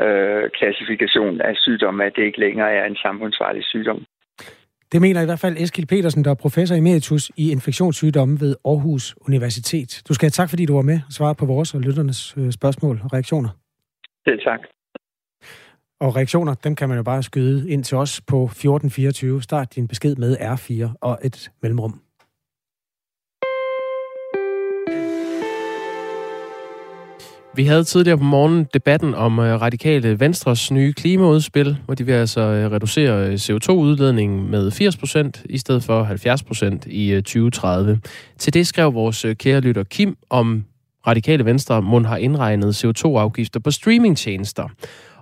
[0.04, 4.04] øh, klassifikation af sygdomme, at det ikke længere er en samfundsfarlig sygdom.
[4.92, 9.14] Det mener i hvert fald Eskil Petersen, der er professor emeritus i infektionssygdomme ved Aarhus
[9.20, 10.02] Universitet.
[10.08, 12.52] Du skal have tak, fordi du var med og svare på vores og lytternes øh,
[12.52, 13.48] spørgsmål og reaktioner.
[14.24, 14.60] Selv tak.
[16.00, 19.42] Og reaktioner, dem kan man jo bare skyde ind til os på 1424.
[19.42, 22.05] Start din besked med R4 og et mellemrum.
[27.56, 32.12] Vi havde tidligere på morgen debatten om øh, radikale Venstres nye klimaudspil, hvor de vil
[32.12, 34.72] altså øh, reducere øh, CO2-udledningen med
[35.38, 36.04] 80% i stedet for
[36.84, 38.00] 70% i 2030.
[38.38, 40.64] Til det skrev vores kære lytter Kim om
[41.06, 44.68] radikale Venstre mund har indregnet CO2-afgifter på streamingtjenester.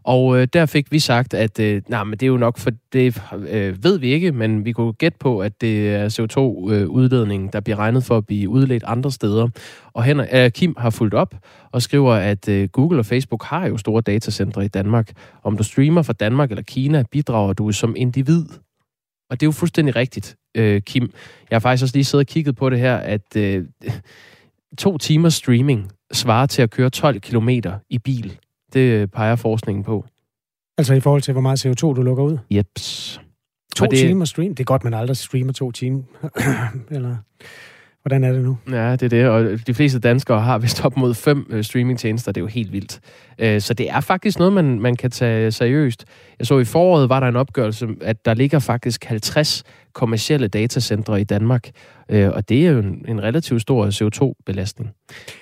[0.05, 2.71] Og øh, der fik vi sagt, at øh, nej, men det er jo nok for
[2.93, 7.53] det øh, ved vi ikke, men vi kunne gætte på, at det er CO2-udledningen, øh,
[7.53, 9.49] der bliver regnet for at blive udledt andre steder.
[9.93, 11.35] Og Henrik, øh, Kim har fulgt op
[11.73, 15.13] og skriver, at øh, Google og Facebook har jo store datacentre i Danmark.
[15.43, 18.45] Om du streamer fra Danmark eller Kina, bidrager du som individ.
[19.31, 21.03] Og det er jo fuldstændig rigtigt, øh, Kim.
[21.51, 23.65] Jeg har faktisk også lige siddet og kigget på det her, at øh,
[24.79, 28.39] to timers streaming svarer til at køre 12 kilometer i bil.
[28.75, 30.05] Det peger forskningen på.
[30.79, 32.39] Altså i forhold til, hvor meget CO2 du lukker ud?
[32.51, 33.20] Jeps.
[33.77, 33.99] To det...
[33.99, 34.55] timer stream?
[34.55, 36.03] Det er godt, man aldrig streamer to timer.
[36.97, 37.16] Eller
[38.05, 38.59] hvordan er det nu?
[38.71, 39.29] Ja, det er det.
[39.29, 42.33] Og de fleste danskere har vist op mod fem øh, streamingtjenester.
[42.33, 43.01] Det er jo helt vildt.
[43.39, 46.05] Øh, så det er faktisk noget, man, man kan tage seriøst.
[46.39, 51.21] Jeg så i foråret, var der en opgørelse, at der ligger faktisk 50 kommercielle datacentre
[51.21, 51.71] i Danmark.
[52.09, 54.91] Øh, og det er jo en, en relativt stor CO2-belastning.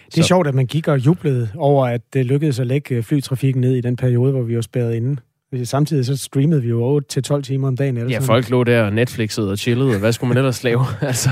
[0.06, 0.28] Det er så.
[0.28, 3.80] sjovt, at man gik og jublede over, at det lykkedes at lægge flytrafikken ned i
[3.80, 5.16] den periode, hvor vi var spærret inde.
[5.64, 7.96] Samtidig så streamede vi jo 8-12 timer om dagen.
[7.96, 8.26] Eller ja, sådan.
[8.26, 10.84] folk lå der og Netflixede og chillede, hvad skulle man ellers lave?
[11.00, 11.30] altså,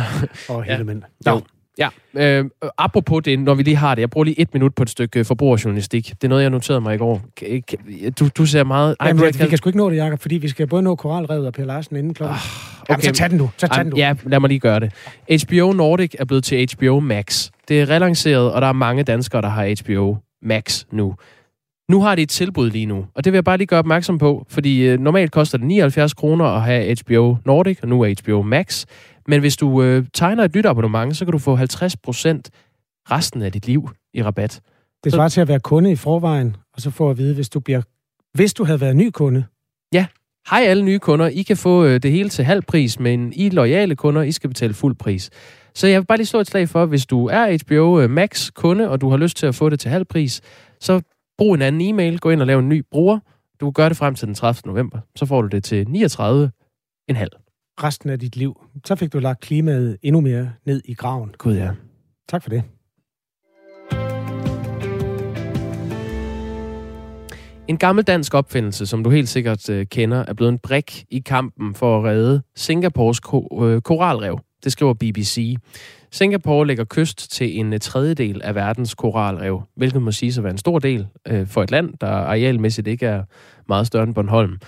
[0.48, 0.84] og hele ja.
[0.84, 1.02] mænd.
[1.26, 1.40] Jo.
[1.78, 2.44] Ja, øh,
[2.78, 5.24] apropos det, når vi lige har det, jeg bruger lige et minut på et stykke
[5.24, 6.06] forbrugerjournalistik.
[6.06, 7.22] Det er noget, jeg noterede mig i går.
[8.20, 8.96] Du, du ser meget...
[9.00, 9.44] Ej, Jamen, vi, kan...
[9.44, 11.64] vi kan sgu ikke nå det, Jacob, fordi vi skal både nå Koralrevet og Per
[11.64, 12.34] Larsen inden klokken.
[12.34, 12.40] Ah,
[12.80, 12.90] okay.
[12.90, 13.50] Jamen, så tag den nu.
[13.56, 13.96] Så tag den nu.
[13.96, 14.92] Ja, lad mig lige gøre det.
[15.46, 17.50] HBO Nordic er blevet til HBO Max.
[17.68, 21.14] Det er relanceret, og der er mange danskere, der har HBO Max nu.
[21.90, 24.18] Nu har de et tilbud lige nu, og det vil jeg bare lige gøre opmærksom
[24.18, 28.14] på, fordi øh, normalt koster det 79 kroner at have HBO Nordic, og nu er
[28.22, 28.86] HBO Max.
[29.26, 31.62] Men hvis du øh, tegner et nyt abonnement, så kan du få 50%
[33.10, 34.60] resten af dit liv i rabat.
[35.04, 37.60] Det svarer til at være kunde i forvejen, og så få at vide, hvis du
[37.60, 37.82] bliver
[38.34, 39.44] hvis du havde været ny kunde.
[39.94, 40.06] Ja.
[40.50, 41.26] Hej alle nye kunder.
[41.26, 44.48] I kan få øh, det hele til halv pris, men I lojale kunder, I skal
[44.48, 45.30] betale fuld pris.
[45.74, 48.50] Så jeg vil bare lige slå et slag for, hvis du er HBO øh, Max
[48.54, 50.40] kunde, og du har lyst til at få det til halv pris,
[50.80, 51.00] så
[51.40, 53.18] brug en anden e-mail, gå ind og lav en ny bruger.
[53.60, 54.60] Du kan gøre det frem til den 30.
[54.66, 54.98] november.
[55.16, 55.90] Så får du det til 39,5
[57.82, 58.60] resten af dit liv.
[58.86, 61.34] Så fik du lagt klimaet endnu mere ned i graven.
[61.38, 61.70] Gud ja.
[62.28, 62.62] Tak for det.
[67.68, 71.18] En gammel dansk opfindelse, som du helt sikkert øh, kender, er blevet en brik i
[71.18, 74.38] kampen for at redde Singapores ko- øh, koralrev.
[74.64, 75.56] Det skriver BBC.
[76.10, 80.52] Singapore lægger kyst til en øh, tredjedel af verdens koralrev, hvilket må sige at være
[80.52, 83.22] en stor del øh, for et land, der arealmæssigt ikke er
[83.68, 84.58] meget større end Bornholm.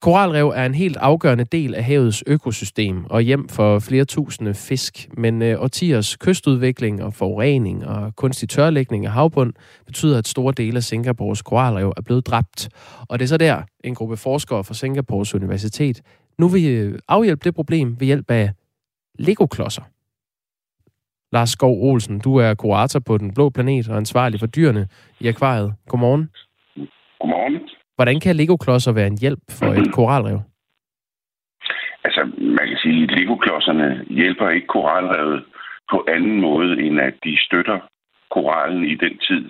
[0.00, 5.08] Koralrev er en helt afgørende del af havets økosystem og hjem for flere tusinde fisk,
[5.16, 9.52] men øh, årtiers kystudvikling og forurening og kunstig tørlægning af havbund
[9.86, 12.68] betyder, at store dele af Singapores koralrev er blevet dræbt.
[13.08, 16.00] Og det er så der, en gruppe forskere fra Singapores Universitet
[16.38, 18.50] nu vil øh, afhjælpe det problem ved hjælp af
[19.18, 19.82] Lego-klodser.
[21.32, 24.88] Lars Skov Olsen, du er kurator på Den Blå Planet og ansvarlig for dyrene
[25.20, 25.74] i akvariet.
[25.88, 26.30] Godmorgen.
[27.20, 27.68] Godmorgen.
[27.96, 30.38] Hvordan kan Lego-klodser være en hjælp for et koralrev?
[32.04, 32.22] Altså,
[32.58, 35.44] man kan sige, at Lego-klodserne hjælper ikke koralrevet
[35.90, 37.78] på anden måde, end at de støtter
[38.36, 39.42] korallen i den tid,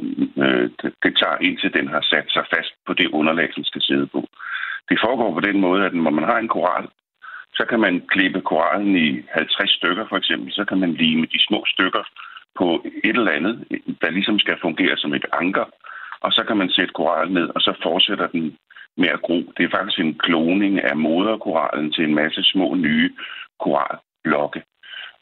[0.45, 0.71] øh,
[1.03, 4.21] det tager indtil den har sat sig fast på det underlag, den skal sidde på.
[4.89, 6.87] Det foregår på den måde, at når man har en koral,
[7.55, 11.47] så kan man klippe korallen i 50 stykker for eksempel, så kan man lime de
[11.49, 12.05] små stykker
[12.59, 13.55] på et eller andet,
[14.03, 15.65] der ligesom skal fungere som et anker,
[16.21, 18.57] og så kan man sætte korallen ned, og så fortsætter den
[18.97, 19.53] med at gro.
[19.57, 23.11] Det er faktisk en kloning af moderkorallen til en masse små nye
[23.61, 24.63] koralblokke.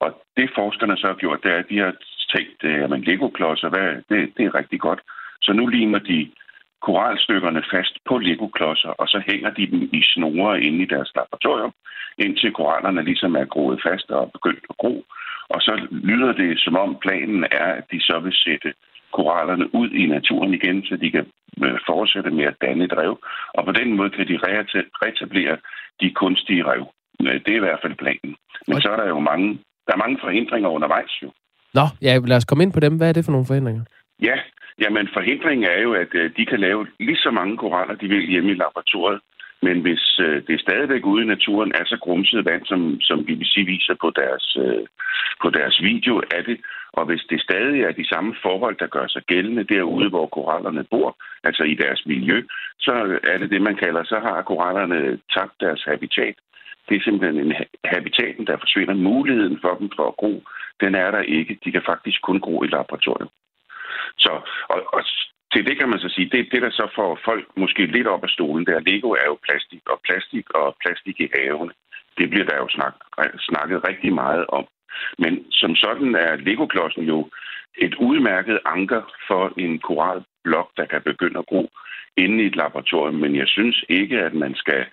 [0.00, 1.94] Og det forskerne så har gjort, det er, at de har
[2.34, 5.00] tænkt, øh, at man Lego-klodser, hvad, det, det er rigtig godt.
[5.42, 6.30] Så nu limer de
[6.86, 11.72] koralstykkerne fast på Lego-klodser, og så hænger de dem i snore inde i deres laboratorium,
[12.18, 15.04] indtil korallerne ligesom er groet fast og begyndt at gro.
[15.54, 18.70] Og så lyder det, som om planen er, at de så vil sætte
[19.12, 21.26] korallerne ud i naturen igen, så de kan
[21.64, 23.14] øh, fortsætte med at danne et rev.
[23.54, 24.38] Og på den måde kan de
[25.02, 25.56] reetablere
[26.00, 26.84] de kunstige rev.
[27.22, 28.32] Øh, det er i hvert fald planen.
[28.68, 29.48] Men så er der jo mange,
[29.86, 31.30] der er mange forhindringer undervejs jo.
[31.74, 32.96] Nå, ja, lad os komme ind på dem.
[32.96, 33.84] Hvad er det for nogle forhindringer?
[34.22, 34.36] Ja,
[34.78, 38.30] jamen forhindringen er jo, at øh, de kan lave lige så mange koraller, de vil
[38.30, 39.20] hjemme i laboratoriet.
[39.62, 43.24] Men hvis øh, det det stadigvæk ude i naturen er så grumset vand, som, som
[43.24, 44.86] BBC viser på deres, øh,
[45.42, 46.60] på deres video af det,
[46.92, 50.84] og hvis det stadig er de samme forhold, der gør sig gældende derude, hvor korallerne
[50.90, 52.42] bor, altså i deres miljø,
[52.78, 56.34] så er det det, man kalder, så har korallerne tabt deres habitat.
[56.88, 57.52] Det er simpelthen en
[57.84, 58.94] habitaten, der forsvinder.
[58.94, 60.42] Muligheden for dem for at gro,
[60.80, 61.58] den er der ikke.
[61.64, 63.28] De kan faktisk kun gro i laboratoriet.
[64.18, 64.32] Så,
[64.68, 65.04] og, og
[65.52, 68.24] til det kan man så sige, det, det der så får folk måske lidt op
[68.24, 71.72] af stolen, der Lego er jo plastik, og plastik og plastik i havene.
[72.18, 72.94] Det bliver der jo snak,
[73.38, 74.66] snakket rigtig meget om.
[75.18, 77.28] Men som sådan er Lego-klodsen jo
[77.78, 81.70] et udmærket anker for en koralblok, der kan begynde at gro
[82.16, 83.14] inde i et laboratorium.
[83.14, 84.86] Men jeg synes ikke, at man skal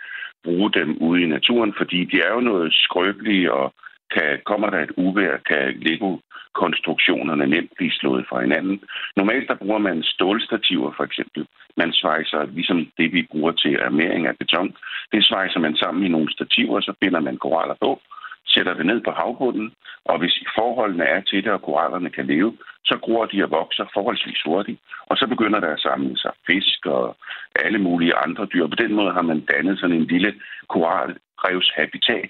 [0.43, 3.73] bruge dem ude i naturen, fordi de er jo noget skrøbelige, og
[4.13, 8.81] kan, kommer der et uvær, kan Lego-konstruktionerne nemt blive slået fra hinanden.
[9.15, 11.47] Normalt der bruger man stålstativer for eksempel.
[11.77, 14.75] Man svejser, ligesom det vi bruger til armering af beton,
[15.11, 18.01] det svejser man sammen i nogle stativer, så binder man koraller på,
[18.47, 19.71] sætter det ned på havbunden,
[20.05, 23.85] og hvis forholdene er til det, og korallerne kan leve, så gror de og vokser
[23.93, 24.79] forholdsvis hurtigt.
[25.09, 27.17] Og så begynder der at samle sig fisk og
[27.65, 28.67] alle mulige andre dyr.
[28.67, 30.33] På den måde har man dannet sådan en lille
[30.69, 32.29] koralrevshabitat,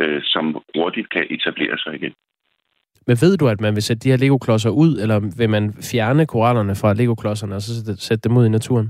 [0.00, 0.44] øh, som
[0.76, 2.14] hurtigt kan etablere sig igen.
[3.06, 6.26] Men ved du, at man vil sætte de her Lego-klodser ud, eller vil man fjerne
[6.26, 7.72] korallerne fra Lego-klodserne og så
[8.08, 8.88] sætte dem ud i naturen?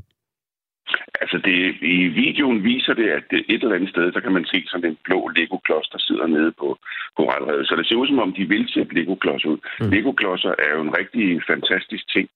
[1.20, 4.44] Altså, det, i videoen viser det, at det et eller andet sted, så kan man
[4.44, 6.78] se sådan en blå Lego-klods, der sidder nede på
[7.16, 7.68] koralrevet.
[7.68, 9.58] Så det ser ud som om, de vil sætte Lego-klodser ud.
[9.80, 9.90] Mm.
[9.90, 12.28] Lego-klodser er jo en rigtig fantastisk ting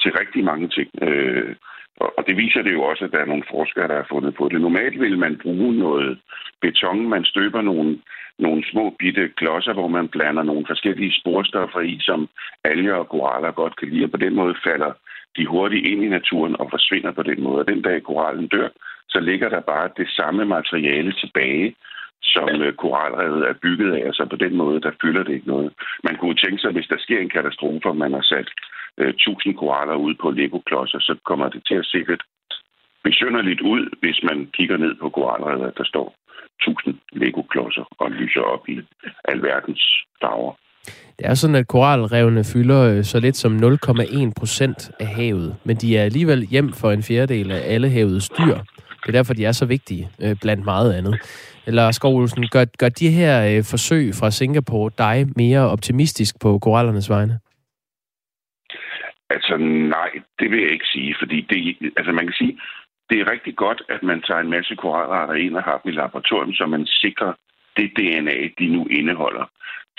[0.00, 0.88] til rigtig mange ting.
[1.02, 1.54] Øh,
[2.00, 4.48] og det viser det jo også, at der er nogle forskere, der har fundet på
[4.48, 4.60] det.
[4.60, 6.18] Normalt vil man bruge noget
[6.60, 7.08] beton.
[7.08, 7.98] Man støber nogle,
[8.38, 12.28] nogle små bitte klodser, hvor man blander nogle forskellige sporstoffer i, som
[12.64, 14.04] alger og koraller godt kan lide.
[14.04, 14.92] Og på den måde falder
[15.36, 17.60] de hurtigt ind i naturen og forsvinder på den måde.
[17.60, 18.68] Og den dag korallen dør,
[19.08, 21.74] så ligger der bare det samme materiale tilbage,
[22.22, 25.72] som øh, koralrevet er bygget af, så på den måde, der fylder det ikke noget.
[26.04, 28.48] Man kunne tænke sig, hvis der sker en katastrofe, og man har sat
[28.98, 32.22] øh, 1000 koraller ud på Lego-klodser, så kommer det til at se lidt
[33.04, 36.14] besynderligt ud, hvis man kigger ned på koralrevet, at der står
[36.60, 38.80] 1000 Lego-klodser og lyser op i
[39.24, 39.82] alverdens
[40.20, 40.54] farver.
[41.18, 45.76] Det er sådan, at koralrevene fylder øh, så lidt som 0,1 procent af havet, men
[45.76, 48.56] de er alligevel hjem for en fjerdedel af alle havets dyr.
[49.02, 51.20] Det er derfor, de er så vigtige, øh, blandt meget andet.
[51.66, 57.10] Eller Skovulsen, gør, gør de her øh, forsøg fra Singapore dig mere optimistisk på korallernes
[57.10, 57.38] vegne?
[59.34, 59.56] Altså
[59.96, 62.58] nej, det vil jeg ikke sige, fordi det, altså man kan sige,
[63.10, 65.94] det er rigtig godt, at man tager en masse koralarter ind og har dem i
[65.94, 67.32] laboratorium, så man sikrer
[67.76, 69.46] det DNA, de nu indeholder,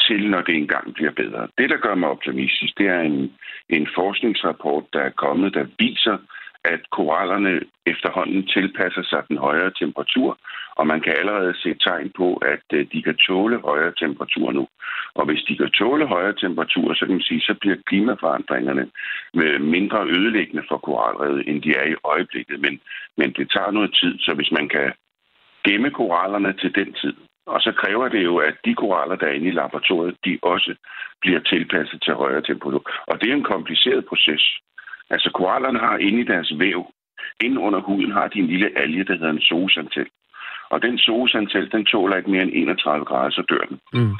[0.06, 1.48] til når det engang bliver bedre.
[1.58, 3.32] Det, der gør mig optimistisk, det er en,
[3.70, 6.18] en forskningsrapport, der er kommet, der viser,
[6.66, 10.38] at korallerne efterhånden tilpasser sig den højere temperatur,
[10.76, 14.68] og man kan allerede se tegn på, at øh, de kan tåle højere temperatur nu.
[15.16, 18.90] Og hvis de kan tåle højere temperatur, så kan man sige, så bliver klimaforandringerne
[19.44, 22.60] øh, mindre ødelæggende for koralrevet, end de er i øjeblikket.
[22.60, 22.80] Men,
[23.18, 24.94] men det tager noget tid, så hvis man kan
[25.68, 27.14] gemme korallerne til den tid.
[27.46, 30.76] Og så kræver det jo, at de koraller, der er inde i laboratoriet, de også
[31.22, 32.84] bliver tilpasset til højere temperatur.
[33.08, 34.44] Og det er en kompliceret proces.
[35.10, 36.86] Altså korallerne har inde i deres væv,
[37.44, 40.08] inde under huden har de en lille alge, der hedder en zoosantel.
[40.70, 43.80] Og den zoosantel, den tåler ikke mere end 31 grader, så dør den.
[43.94, 44.16] Mm.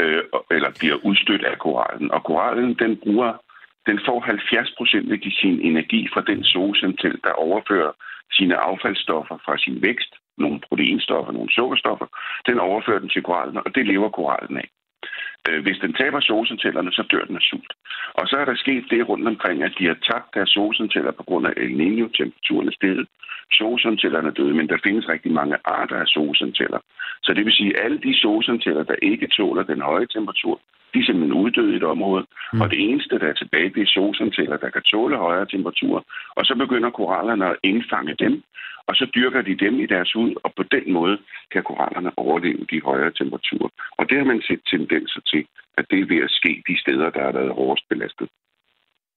[0.00, 2.10] Øh, eller bliver udstødt af korallen.
[2.10, 3.32] Og korallen, den bruger
[3.86, 7.92] den får 70 procent af sin energi fra den zoosantel, der overfører
[8.32, 12.06] sine affaldsstoffer fra sin vækst, nogle proteinstoffer, nogle sukkerstoffer,
[12.46, 14.68] den overfører den til korallen, og det lever korallen af.
[15.48, 17.72] Øh, hvis den taber solcentellerne, så dør den af sult.
[18.14, 21.22] Og så er der sket det rundt omkring, at de har tabt deres solcenteller på
[21.22, 23.06] grund af El Niño, temperaturen er steget.
[23.52, 26.80] Solcentellerne er døde, men der findes rigtig mange arter af solcenteller.
[27.22, 30.60] Så det vil sige, at alle de solcenteller, der ikke tåler den høje temperatur,
[30.92, 32.24] de er simpelthen uddøde i et område.
[32.52, 32.60] Mm.
[32.60, 36.02] Og det eneste, der er tilbage, det er solcenteller, der kan tåle højere temperaturer.
[36.36, 38.42] Og så begynder korallerne at indfange dem,
[38.88, 41.18] og så dyrker de dem i deres hud, og på den måde
[41.52, 43.70] kan korallerne overleve de højere temperaturer.
[43.98, 45.46] Og det har man set tendenser til,
[45.78, 48.28] at det er ved at ske de steder, der har været hårdest belastet.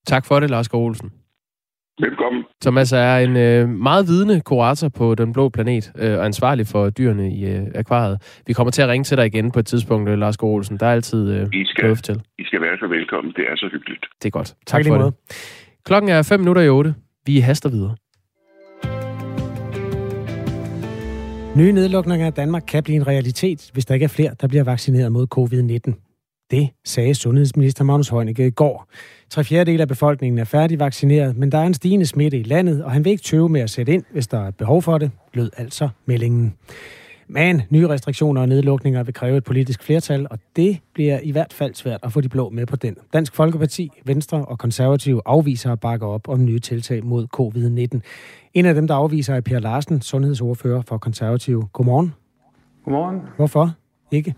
[0.06, 1.25] Tak for det, Lars Olsen.
[2.00, 2.44] Velkommen.
[2.62, 6.90] Thomas er en øh, meget vidende kurator på Den Blå Planet, øh, og ansvarlig for
[6.90, 8.42] dyrene i øh, akvariet.
[8.48, 10.78] Vi kommer til at ringe til dig igen på et tidspunkt, øh, Lars Olsen.
[10.80, 12.22] Der er altid øh, I skal, til.
[12.40, 13.34] I skal være så velkommen.
[13.36, 14.06] Det er så hyggeligt.
[14.22, 14.48] Det er godt.
[14.48, 15.14] Tak, tak for det.
[15.86, 16.96] Klokken er 5 minutter i 8.
[17.26, 17.96] Vi haster videre.
[21.56, 24.64] Nye nedlukninger af Danmark kan blive en realitet, hvis der ikke er flere, der bliver
[24.64, 26.05] vaccineret mod covid-19.
[26.52, 28.88] Det sagde sundhedsminister Magnus Heunicke i går.
[29.30, 32.92] Tre fjerdedel af befolkningen er færdigvaccineret, men der er en stigende smitte i landet, og
[32.92, 35.50] han vil ikke tøve med at sætte ind, hvis der er behov for det, lød
[35.58, 36.54] altså meldingen.
[37.28, 41.54] Men nye restriktioner og nedlukninger vil kræve et politisk flertal, og det bliver i hvert
[41.54, 42.96] fald svært at få de blå med på den.
[43.14, 48.00] Dansk Folkeparti, Venstre og Konservative afviser at bakke op om nye tiltag mod covid-19.
[48.54, 51.68] En af dem, der afviser, er Per Larsen, sundhedsordfører for Konservative.
[51.74, 52.14] Godmorgen.
[52.84, 53.22] Godmorgen.
[53.38, 53.74] Hvorfor
[54.12, 54.34] ikke?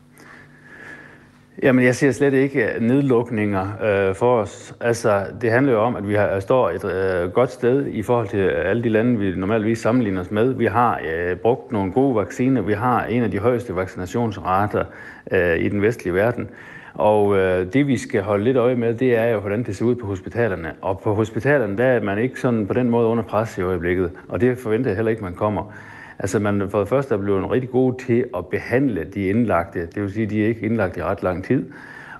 [1.63, 4.75] Jamen, jeg ser slet ikke øh, nedlukninger øh, for os.
[4.81, 8.01] Altså, det handler jo om, at vi har, øh, står et øh, godt sted i
[8.01, 10.53] forhold til øh, alle de lande, vi normalvis sammenligner os med.
[10.53, 12.61] Vi har øh, brugt nogle gode vacciner.
[12.61, 14.83] Vi har en af de højeste vaccinationsrater
[15.31, 16.49] øh, i den vestlige verden.
[16.93, 19.85] Og øh, det, vi skal holde lidt øje med, det er jo, hvordan det ser
[19.85, 20.73] ud på hospitalerne.
[20.81, 24.11] Og på hospitalerne, der er man ikke sådan på den måde under pres i øjeblikket.
[24.27, 25.73] Og det forventer jeg heller ikke, man kommer.
[26.19, 29.79] Altså man for det første er blevet rigtig god til at behandle de indlagte.
[29.79, 31.65] Det vil sige, at de er ikke indlagt i ret lang tid.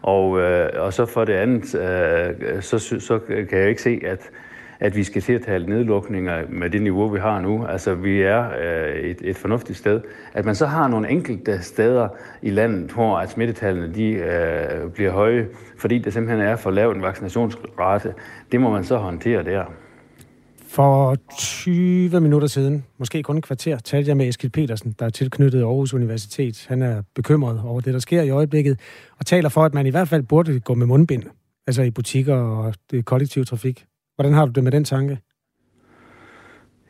[0.01, 3.19] Og, øh, og så for det andet, øh, så, så
[3.49, 4.29] kan jeg ikke se, at,
[4.79, 7.65] at vi skal til at tale nedlukninger med det niveau, vi har nu.
[7.65, 10.01] Altså vi er øh, et, et fornuftigt sted.
[10.33, 12.07] At man så har nogle enkelte steder
[12.41, 16.91] i landet, hvor at smittetallene de, øh, bliver høje, fordi det simpelthen er for lav
[16.91, 18.13] en vaccinationsrate,
[18.51, 19.65] det må man så håndtere der.
[20.77, 25.09] For 20 minutter siden, måske kun et kvarter, talte jeg med Eskild Petersen, der er
[25.09, 26.65] tilknyttet Aarhus Universitet.
[26.69, 28.79] Han er bekymret over det, der sker i øjeblikket,
[29.19, 31.23] og taler for, at man i hvert fald burde gå med mundbind,
[31.67, 33.85] altså i butikker og det kollektive trafik.
[34.15, 35.19] Hvordan har du det med den tanke?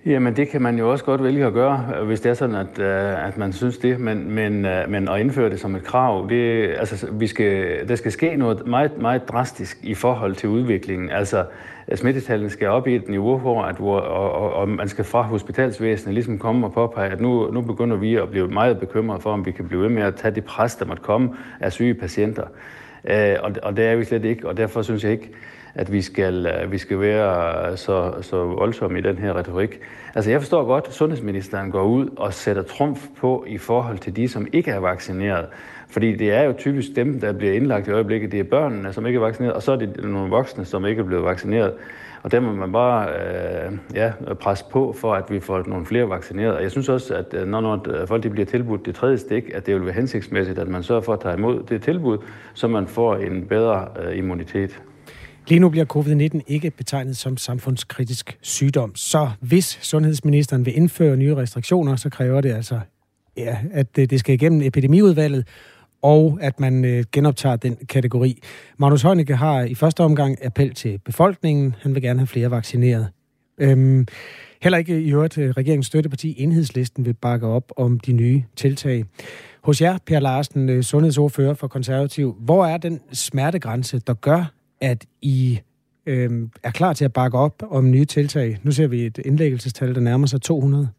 [0.06, 2.80] Jamen, det kan man jo også godt vælge at gøre, hvis det er sådan, at,
[2.80, 4.00] øh, at man synes det.
[4.00, 7.96] Men, men, øh, men at indføre det som et krav, det, altså, vi skal, der
[7.96, 11.10] skal ske noget meget, meget drastisk i forhold til udviklingen.
[11.10, 11.46] Altså,
[11.96, 15.22] smittetallene skal op i et niveau, hvor, at, hvor og, og, og man skal fra
[15.22, 19.32] hospitalsvæsenet ligesom komme og påpege, at nu, nu begynder vi at blive meget bekymrede for,
[19.32, 21.30] om vi kan blive ved med at tage det pres, der måtte komme
[21.60, 22.44] af syge patienter.
[23.10, 25.32] Øh, og, og det er vi slet ikke, og derfor synes jeg ikke,
[25.76, 29.80] at vi skal, øh, vi skal være så, så voldsomme i den her retorik.
[30.16, 34.16] Altså jeg forstår godt, at sundhedsministeren går ud og sætter trumf på i forhold til
[34.16, 35.46] de, som ikke er vaccineret.
[35.90, 38.32] Fordi det er jo typisk dem, der bliver indlagt i øjeblikket.
[38.32, 41.00] Det er børnene, som ikke er vaccineret, og så er det nogle voksne, som ikke
[41.00, 41.74] er blevet vaccineret.
[42.24, 46.10] Og der må man bare øh, ja, presse på for, at vi får nogle flere
[46.10, 46.56] vaccineret.
[46.56, 49.18] Og jeg synes også, at øh, når, når øh, folk de bliver tilbudt det tredje
[49.18, 52.18] stik, at det vil være hensigtsmæssigt, at man sørger for at tage imod det tilbud,
[52.54, 54.82] så man får en bedre øh, immunitet.
[55.48, 58.96] Lige nu bliver covid-19 ikke betegnet som samfundskritisk sygdom.
[58.96, 62.80] Så hvis sundhedsministeren vil indføre nye restriktioner, så kræver det altså,
[63.38, 65.48] ja, at øh, det skal igennem epidemiudvalget,
[66.02, 68.42] og at man øh, genoptager den kategori.
[68.78, 71.76] Magnus Heunicke har i første omgang appel til befolkningen.
[71.82, 73.08] Han vil gerne have flere vaccineret.
[73.58, 74.08] Øhm,
[74.62, 79.06] heller ikke i øvrigt øh, regeringens støtteparti Enhedslisten vil bakke op om de nye tiltag.
[79.64, 85.06] Hos jer, Per Larsen, øh, sundhedsordfører for konservativ, hvor er den smertegrænse, der gør, at
[85.22, 85.60] I
[86.06, 88.58] øh, er klar til at bakke op om nye tiltag.
[88.64, 90.90] Nu ser vi et indlæggelsestal, der nærmer sig 200.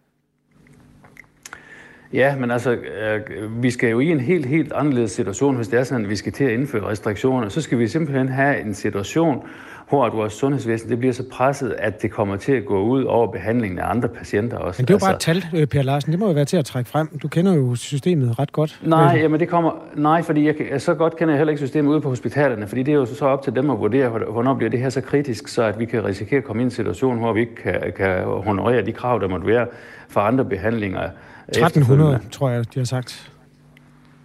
[2.13, 5.79] Ja, men altså, øh, vi skal jo i en helt, helt anderledes situation, hvis det
[5.79, 7.49] er sådan, at vi skal til at indføre restriktioner.
[7.49, 9.43] Så skal vi simpelthen have en situation,
[9.89, 13.05] hvor at vores sundhedsvæsen det bliver så presset, at det kommer til at gå ud
[13.05, 14.83] over behandlingen af andre patienter også.
[14.83, 16.13] Men det er jo bare altså, et tal, øh, Per Larsen.
[16.13, 17.19] Det må jo være til at trække frem.
[17.23, 18.81] Du kender jo systemet ret godt.
[18.83, 22.01] Nej, jamen det kommer, nej fordi jeg, så godt kender jeg heller ikke systemet ude
[22.01, 24.81] på hospitalerne, fordi det er jo så op til dem at vurdere, hvornår bliver det
[24.81, 27.41] her så kritisk, så at vi kan risikere at komme i en situation, hvor vi
[27.41, 29.67] ikke kan, kan honorere de krav, der måtte være
[30.09, 31.09] for andre behandlinger.
[31.49, 33.33] 1300, tror jeg, de har sagt.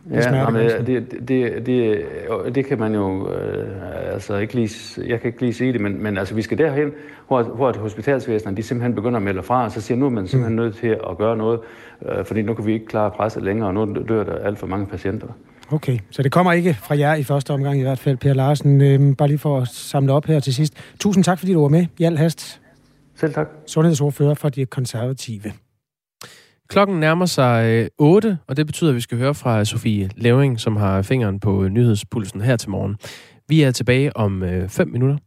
[0.09, 5.21] Det ja, men det, det, det, det kan man jo øh, altså ikke lige, jeg
[5.21, 6.91] kan ikke lige sige det, men, men altså vi skal derhen,
[7.27, 10.27] hvor, hvor hospitalsvæsenet de simpelthen begynder at melde fra, og så siger nu er man
[10.27, 10.63] simpelthen mm.
[10.63, 11.59] nødt til at gøre noget,
[12.05, 14.67] øh, fordi nu kan vi ikke klare presset længere, og nu dør der alt for
[14.67, 15.27] mange patienter.
[15.71, 18.81] Okay, så det kommer ikke fra jer i første omgang i hvert fald, Per Larsen.
[18.81, 20.73] Øh, bare lige for at samle op her til sidst.
[20.99, 22.61] Tusind tak, fordi du var med i al hast.
[23.15, 23.47] Selv tak.
[23.67, 25.51] Sundhedsordfører for de konservative.
[26.69, 30.59] Klokken nærmer sig øh, 8, og det betyder, at vi skal høre fra Sofie Levering,
[30.59, 32.97] som har fingeren på nyhedspulsen her til morgen.
[33.49, 35.17] Vi er tilbage om øh, 5 minutter.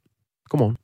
[0.49, 0.77] Godmorgen.